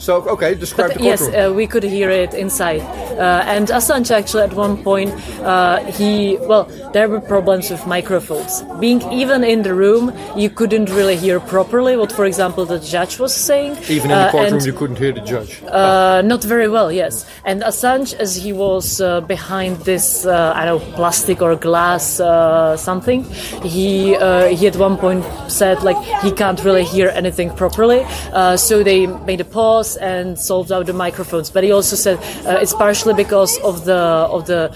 So 0.00 0.22
okay, 0.32 0.54
describe 0.54 0.94
the 0.94 1.02
yes, 1.04 1.20
courtroom. 1.20 1.52
uh, 1.52 1.54
we 1.54 1.66
could 1.66 1.82
hear 1.82 2.08
it 2.08 2.32
inside. 2.32 2.80
Uh, 3.20 3.44
and 3.44 3.68
Assange 3.68 4.10
actually 4.10 4.44
at 4.44 4.54
one 4.54 4.82
point, 4.82 5.12
uh, 5.44 5.84
he 5.92 6.38
well, 6.48 6.64
there 6.94 7.06
were 7.06 7.20
problems 7.20 7.68
with 7.70 7.86
microphones. 7.86 8.62
Being 8.80 9.02
even 9.12 9.44
in 9.44 9.60
the 9.62 9.74
room, 9.74 10.10
you 10.34 10.48
couldn't 10.48 10.88
really 10.88 11.16
hear 11.16 11.38
properly 11.38 11.98
what, 11.98 12.12
for 12.12 12.24
example, 12.24 12.64
the 12.64 12.78
judge 12.80 13.18
was 13.18 13.34
saying. 13.34 13.76
Even 13.90 14.10
in 14.10 14.16
the 14.16 14.28
Uh, 14.28 14.30
courtroom, 14.30 14.54
and, 14.54 14.64
you 14.64 14.72
couldn't 14.72 14.96
hear 14.98 15.12
the 15.12 15.20
judge. 15.20 15.60
uh, 15.68 16.22
not 16.24 16.42
very 16.44 16.68
well, 16.68 16.90
yes. 16.90 17.26
And 17.44 17.60
Assange, 17.62 18.14
as 18.14 18.34
he 18.36 18.54
was 18.54 19.02
uh, 19.02 19.20
behind 19.20 19.76
this, 19.84 20.24
uh, 20.24 20.54
I 20.56 20.64
don't 20.64 20.80
know, 20.80 20.96
plastic 20.96 21.42
or 21.42 21.56
glass 21.56 22.20
uh, 22.20 22.74
something, 22.78 23.24
he 23.62 24.16
uh, 24.16 24.46
he 24.48 24.66
at 24.66 24.76
one 24.76 24.96
point 24.96 25.24
said 25.48 25.82
like 25.82 26.00
he 26.24 26.32
can't 26.32 26.64
really 26.64 26.84
hear 26.84 27.08
anything 27.20 27.50
properly. 27.54 28.00
Uh, 28.32 28.56
so 28.56 28.82
they 28.82 29.06
made 29.28 29.42
a 29.42 29.44
pause 29.58 29.89
and 29.96 30.38
solved 30.38 30.70
out 30.72 30.86
the 30.86 30.92
microphones. 30.92 31.50
But 31.50 31.64
he 31.64 31.72
also 31.72 31.96
said 31.96 32.18
uh, 32.46 32.58
it's 32.60 32.74
partially 32.74 33.14
because 33.14 33.58
of 33.60 33.84
the 33.84 33.96
of 33.96 34.46
the. 34.46 34.72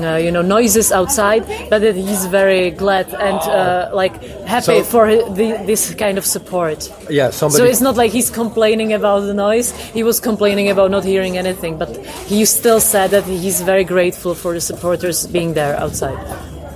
Uh, 0.00 0.16
you 0.16 0.30
know 0.30 0.40
noises 0.40 0.90
outside, 0.92 1.44
but 1.68 1.82
that 1.82 1.94
he's 1.94 2.24
very 2.24 2.70
glad 2.70 3.06
and 3.12 3.36
uh, 3.50 3.90
like 3.92 4.14
happy 4.46 4.80
So- 4.80 4.82
for 4.82 5.06
the, 5.08 5.60
this 5.66 5.94
kind 5.94 6.16
of 6.16 6.24
support. 6.24 6.90
yeah, 7.10 7.28
somebody. 7.28 7.58
So 7.58 7.64
it's 7.68 7.82
not 7.82 7.94
like 7.94 8.10
he's 8.10 8.30
complaining 8.30 8.94
about 8.94 9.20
the 9.26 9.34
noise. 9.34 9.72
He 9.92 10.02
was 10.02 10.20
complaining 10.20 10.70
about 10.70 10.90
not 10.90 11.04
hearing 11.04 11.36
anything, 11.36 11.76
but 11.76 11.94
he 12.26 12.46
still 12.46 12.80
said 12.80 13.10
that 13.10 13.24
he's 13.24 13.60
very 13.60 13.84
grateful 13.84 14.34
for 14.34 14.54
the 14.54 14.60
supporters 14.62 15.26
being 15.26 15.52
there 15.52 15.76
outside. 15.78 16.16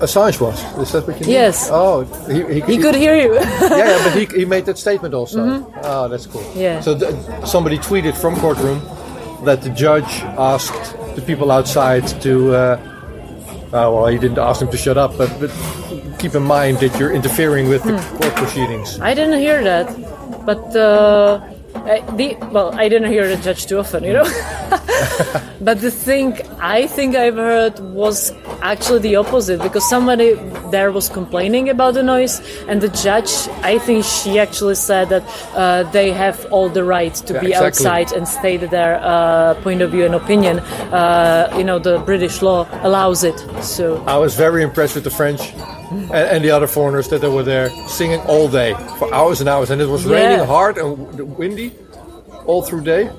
Assange 0.01 0.41
was. 0.41 0.63
Is 0.79 0.93
that 0.93 1.07
what 1.07 1.17
you 1.21 1.27
mean? 1.27 1.31
Yes. 1.35 1.69
Oh, 1.71 2.05
he, 2.31 2.55
he, 2.55 2.61
He 2.61 2.79
could 2.79 2.95
hear 2.95 3.17
you. 3.17 3.35
yeah, 3.41 3.77
yeah, 3.77 4.05
but 4.05 4.15
he, 4.15 4.27
he 4.41 4.45
made 4.45 4.65
that 4.67 4.79
statement 4.79 5.13
also. 5.15 5.67
Oh, 5.83 6.09
that's 6.09 6.27
cool. 6.27 6.45
Yeah. 6.55 6.81
So 6.81 6.97
th- 6.99 7.15
somebody 7.47 7.79
tweeted 7.79 8.17
from 8.17 8.37
courtroom 8.37 8.81
that 9.45 9.63
the 9.63 9.71
judge 9.71 10.23
asked 10.39 10.95
the 11.17 11.23
people 11.23 11.51
outside 11.51 12.07
to. 12.23 12.55
Uh, 12.55 12.95
uh, 13.69 13.71
well, 13.93 14.07
he 14.07 14.19
didn't 14.19 14.39
ask 14.39 14.61
them 14.61 14.71
to 14.71 14.77
shut 14.79 14.97
up, 14.97 15.19
but, 15.19 15.29
but 15.41 15.51
keep 16.19 16.35
in 16.35 16.43
mind 16.43 16.79
that 16.79 16.99
you're 16.99 17.13
interfering 17.13 17.69
with 17.69 17.83
the 17.85 17.99
court 18.19 18.35
proceedings. 18.35 18.99
I 19.01 19.13
didn't 19.13 19.39
hear 19.41 19.63
that, 19.63 19.87
but 20.47 20.75
uh, 20.75 21.41
I, 21.89 22.01
the 22.17 22.37
well, 22.53 22.75
I 22.75 22.89
didn't 22.89 23.11
hear 23.11 23.27
the 23.29 23.43
judge 23.43 23.67
too 23.67 23.79
often, 23.79 24.05
you 24.05 24.13
know. 24.13 24.25
but 25.61 25.81
the 25.81 25.91
thing 25.91 26.39
I 26.61 26.87
think 26.87 27.17
I've 27.17 27.37
heard 27.37 27.79
was 27.81 28.33
actually 28.63 29.01
the 29.01 29.17
opposite 29.17 29.63
because 29.63 29.89
somebody 29.89 30.35
there 30.71 30.93
was 30.93 31.09
complaining 31.09 31.69
about 31.69 31.95
the 31.95 32.03
noise, 32.03 32.41
and 32.69 32.81
the 32.81 32.89
judge, 32.89 33.31
I 33.63 33.79
think 33.79 34.05
she 34.05 34.39
actually 34.39 34.75
said 34.75 35.09
that 35.09 35.25
uh, 35.55 35.85
they 35.91 36.13
have 36.13 36.47
all 36.53 36.69
the 36.69 36.85
right 36.85 37.15
to 37.15 37.35
Yeah, 37.35 37.41
be 37.41 37.47
exactly. 37.49 37.67
outside 37.67 38.13
and 38.13 38.29
state 38.29 38.69
their 38.71 39.01
uh, 39.03 39.55
point 39.63 39.81
of 39.83 39.91
view 39.91 40.05
and 40.05 40.15
opinion. 40.15 40.61
Uh, 40.93 41.53
you 41.57 41.65
know, 41.65 41.79
the 41.79 41.99
British 42.01 42.43
law 42.43 42.69
allows 42.83 43.25
it. 43.25 43.39
So 43.63 44.03
I 44.07 44.19
was 44.19 44.35
very 44.35 44.63
impressed 44.63 44.95
with 44.95 45.05
the 45.05 45.11
French 45.11 45.41
and, 45.91 46.13
and 46.13 46.45
the 46.45 46.51
other 46.51 46.67
foreigners 46.67 47.09
that 47.09 47.21
they 47.21 47.29
were 47.29 47.43
there 47.43 47.71
singing 47.89 48.21
all 48.23 48.49
day 48.49 48.75
for 48.99 49.13
hours 49.15 49.41
and 49.41 49.49
hours, 49.49 49.71
and 49.71 49.81
it 49.81 49.87
was 49.89 50.05
Yeah. 50.05 50.13
raining 50.17 50.47
hard 50.47 50.79
and 50.79 51.37
windy 51.37 51.73
all 52.47 52.63
through 52.63 52.83
day. 52.83 53.11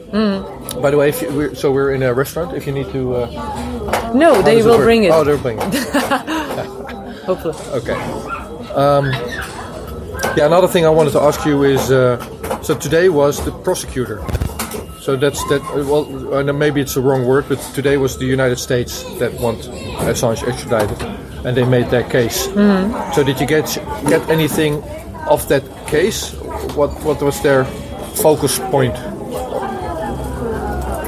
By 0.81 0.91
the 0.91 0.97
way, 0.97 1.09
if 1.09 1.21
you, 1.21 1.29
we're, 1.31 1.55
so 1.55 1.71
we're 1.71 1.93
in 1.93 2.03
a 2.03 2.13
restaurant. 2.13 2.55
If 2.55 2.65
you 2.67 2.73
need 2.73 2.91
to, 2.91 3.15
uh, 3.15 4.11
no, 4.13 4.41
they 4.41 4.61
will 4.63 4.77
work? 4.77 4.85
bring 4.85 5.03
it. 5.03 5.11
Oh, 5.11 5.23
they're 5.23 5.37
bringing 5.37 5.67
it. 5.71 5.73
hopefully. 7.25 7.55
Okay. 7.79 7.93
Um, 8.73 9.11
yeah, 10.37 10.45
another 10.45 10.67
thing 10.67 10.85
I 10.85 10.89
wanted 10.89 11.11
to 11.13 11.21
ask 11.21 11.45
you 11.45 11.63
is 11.63 11.91
uh, 11.91 12.17
so 12.61 12.75
today 12.75 13.09
was 13.09 13.43
the 13.45 13.51
prosecutor. 13.51 14.21
So 15.01 15.15
that's 15.15 15.41
that. 15.49 15.61
uh, 15.73 15.83
Well, 15.85 16.33
uh, 16.33 16.53
maybe 16.53 16.81
it's 16.81 16.93
the 16.93 17.01
wrong 17.01 17.25
word, 17.25 17.45
but 17.49 17.59
today 17.73 17.97
was 17.97 18.17
the 18.17 18.25
United 18.25 18.57
States 18.59 19.03
that 19.19 19.33
want 19.39 19.59
Assange 20.09 20.43
extradited, 20.47 20.97
and 21.45 21.55
they 21.55 21.65
made 21.65 21.89
their 21.89 22.03
case. 22.03 22.45
So 23.15 23.23
did 23.23 23.39
you 23.39 23.47
get 23.47 23.65
get 24.07 24.27
anything 24.29 24.83
of 25.29 25.47
that 25.47 25.63
case? 25.87 26.33
What 26.75 26.91
what 27.03 27.21
was 27.21 27.41
their 27.41 27.65
focus 28.15 28.59
point? 28.71 28.95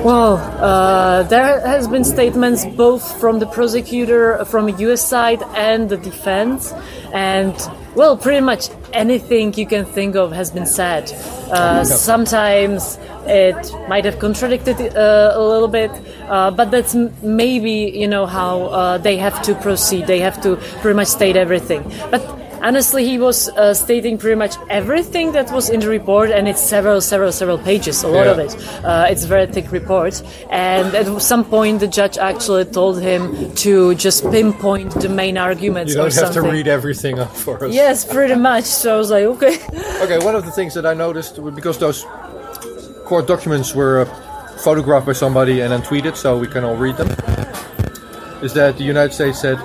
Well, 0.03 0.37
uh, 0.37 1.21
there 1.23 1.59
has 1.61 1.87
been 1.87 2.03
statements 2.03 2.65
both 2.65 3.19
from 3.19 3.37
the 3.37 3.45
prosecutor, 3.45 4.43
from 4.45 4.65
the 4.65 4.73
U.S. 4.87 5.07
side, 5.07 5.43
and 5.53 5.89
the 5.89 5.97
defense, 5.97 6.73
and 7.13 7.53
well, 7.93 8.17
pretty 8.17 8.41
much 8.41 8.69
anything 8.93 9.53
you 9.53 9.67
can 9.67 9.85
think 9.85 10.15
of 10.15 10.31
has 10.31 10.49
been 10.49 10.65
said. 10.65 11.11
Uh, 11.51 11.83
sometimes 11.83 12.97
it 13.27 13.71
might 13.87 14.05
have 14.05 14.19
contradicted 14.19 14.77
uh, 14.95 15.31
a 15.35 15.41
little 15.41 15.67
bit, 15.67 15.91
uh, 16.29 16.51
but 16.51 16.71
that's 16.71 16.95
m- 16.95 17.13
maybe 17.21 17.91
you 17.93 18.07
know 18.07 18.25
how 18.25 18.63
uh, 18.63 18.97
they 18.97 19.17
have 19.17 19.41
to 19.43 19.55
proceed. 19.55 20.07
They 20.07 20.19
have 20.19 20.41
to 20.41 20.55
pretty 20.81 20.95
much 20.95 21.07
state 21.07 21.35
everything, 21.35 21.83
but 22.09 22.21
honestly 22.63 23.03
he 23.03 23.17
was 23.17 23.49
uh, 23.49 23.73
stating 23.73 24.19
pretty 24.19 24.35
much 24.35 24.53
everything 24.69 25.31
that 25.31 25.49
was 25.51 25.67
in 25.67 25.79
the 25.79 25.89
report 25.89 26.29
and 26.29 26.47
it's 26.47 26.61
several 26.61 27.01
several 27.01 27.31
several 27.31 27.57
pages 27.57 28.03
a 28.03 28.07
lot 28.07 28.25
Yeah. 28.27 28.33
of 28.33 28.37
it 28.45 28.53
uh, 28.85 29.07
it's 29.09 29.23
a 29.23 29.27
very 29.27 29.47
thick 29.47 29.71
report 29.71 30.21
and 30.51 30.93
at 30.93 31.07
some 31.23 31.43
point 31.43 31.79
the 31.79 31.87
judge 31.87 32.19
actually 32.19 32.65
told 32.65 33.01
him 33.01 33.51
to 33.65 33.95
just 33.95 34.29
pinpoint 34.29 34.91
the 35.01 35.09
main 35.09 35.39
arguments 35.39 35.89
You 35.91 35.97
don't 36.01 36.13
have 36.13 36.25
something 36.27 36.43
to 36.43 36.51
read 36.51 36.67
everything 36.67 37.17
up 37.17 37.35
for 37.35 37.65
us. 37.65 37.73
yes 37.73 38.05
pretty 38.05 38.35
much 38.35 38.65
so 38.65 38.93
i 38.93 38.97
was 38.97 39.09
like 39.09 39.23
okay 39.25 39.57
Okay, 40.03 40.19
one 40.23 40.35
of 40.35 40.45
the 40.45 40.51
things 40.51 40.73
that 40.75 40.85
I 40.85 40.93
noticed 40.93 41.39
because 41.55 41.79
those 41.79 42.05
court 43.11 43.27
documents 43.27 43.75
were 43.75 43.99
uh, 43.99 44.05
photographed 44.63 45.05
by 45.05 45.11
somebody 45.11 45.59
and 45.59 45.73
then 45.73 45.81
tweeted, 45.81 46.15
so 46.15 46.37
we 46.37 46.47
can 46.47 46.63
all 46.63 46.77
read 46.77 46.95
them, 46.95 47.09
is 48.41 48.53
that 48.53 48.77
the 48.77 48.85
United 48.85 49.13
States 49.13 49.37
said 49.37 49.57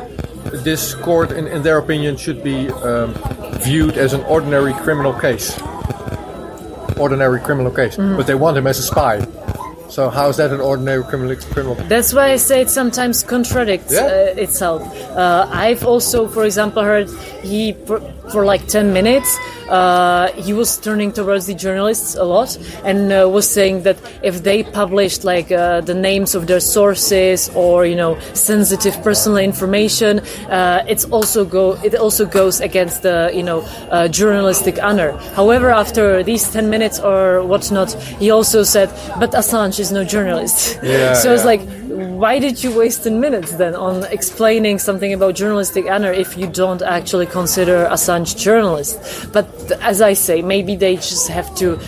this 0.64 0.96
court, 0.96 1.30
in, 1.30 1.46
in 1.46 1.62
their 1.62 1.78
opinion, 1.78 2.16
should 2.16 2.42
be 2.42 2.68
um, 2.82 3.14
viewed 3.62 3.96
as 3.98 4.14
an 4.14 4.22
ordinary 4.22 4.72
criminal 4.72 5.12
case. 5.12 5.56
Ordinary 6.98 7.38
criminal 7.38 7.70
case. 7.70 7.96
But 8.16 8.26
they 8.26 8.34
want 8.34 8.56
him 8.56 8.66
as 8.66 8.80
a 8.80 8.82
spy. 8.82 9.24
So 9.88 10.10
how 10.10 10.28
is 10.28 10.36
that 10.36 10.52
an 10.52 10.60
ordinary 10.60 11.02
criminal 11.04 11.36
criminal? 11.36 11.74
That's 11.88 12.12
why 12.12 12.32
I 12.32 12.36
say 12.36 12.60
it 12.62 12.70
sometimes 12.70 13.22
contradicts 13.22 13.92
Yeah. 13.92 14.06
uh, 14.06 14.42
itself. 14.44 14.82
Uh, 15.16 15.48
I've 15.50 15.84
also, 15.86 16.28
for 16.28 16.44
example, 16.44 16.82
heard 16.82 17.08
he 17.42 17.72
for, 17.86 18.00
for 18.32 18.44
like 18.44 18.66
ten 18.66 18.92
minutes 18.92 19.38
uh, 19.68 20.28
he 20.32 20.52
was 20.52 20.78
turning 20.78 21.12
towards 21.12 21.46
the 21.46 21.54
journalists 21.54 22.14
a 22.14 22.22
lot 22.24 22.56
and 22.84 23.12
uh, 23.12 23.28
was 23.28 23.48
saying 23.48 23.82
that 23.82 23.96
if 24.22 24.42
they 24.42 24.62
published 24.62 25.24
like 25.24 25.50
uh, 25.50 25.80
the 25.80 25.94
names 25.94 26.34
of 26.34 26.46
their 26.46 26.60
sources 26.60 27.50
or 27.54 27.84
you 27.86 27.96
know 27.96 28.18
sensitive 28.34 28.94
personal 29.02 29.38
information, 29.38 30.20
uh, 30.50 30.84
it's 30.88 31.04
also 31.06 31.44
go 31.44 31.72
it 31.84 31.94
also 31.94 32.24
goes 32.24 32.60
against 32.60 33.02
the 33.02 33.30
you 33.34 33.42
know 33.42 33.60
uh, 33.90 34.08
journalistic 34.08 34.82
honor. 34.82 35.12
However, 35.34 35.70
after 35.70 36.22
these 36.22 36.48
ten 36.50 36.70
minutes 36.70 37.00
or 37.00 37.42
whatnot, 37.44 37.92
he 38.20 38.30
also 38.30 38.62
said, 38.62 38.88
"But 39.18 39.32
Assange 39.32 39.75
is 39.78 39.92
no 39.92 40.04
journalist." 40.04 40.78
Yeah, 40.82 41.14
so 41.14 41.32
it's 41.32 41.42
yeah. 41.42 41.46
like 41.46 41.62
why 41.96 42.38
did 42.38 42.62
you 42.62 42.76
waste 42.76 43.04
10 43.04 43.20
minutes 43.20 43.52
then 43.52 43.74
on 43.74 44.04
explaining 44.04 44.78
something 44.78 45.12
about 45.14 45.34
journalistic 45.34 45.86
honor 45.88 46.12
if 46.12 46.36
you 46.36 46.46
don't 46.46 46.82
actually 46.82 47.26
consider 47.26 47.88
Assange 47.90 48.36
journalist? 48.36 49.32
But 49.32 49.46
as 49.80 50.02
I 50.02 50.12
say, 50.12 50.42
maybe 50.42 50.76
they 50.76 50.96
just 50.96 51.28
have 51.28 51.54
to 51.56 51.78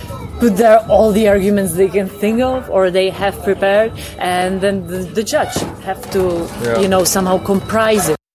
put 0.40 0.56
there 0.56 0.78
all 0.88 1.12
the 1.12 1.28
arguments 1.28 1.74
they 1.74 1.88
can 1.88 2.08
think 2.08 2.40
of 2.40 2.70
or 2.70 2.90
they 2.90 3.10
have 3.10 3.42
prepared 3.42 3.92
and 4.18 4.60
then 4.60 4.86
the, 4.86 4.98
the 4.98 5.24
judge 5.24 5.54
have 5.82 6.00
to 6.12 6.48
Yeah. 6.62 6.78
you 6.78 6.88
know 6.88 7.02
somehow 7.04 7.38
comprise 7.38 8.08
it 8.08 8.17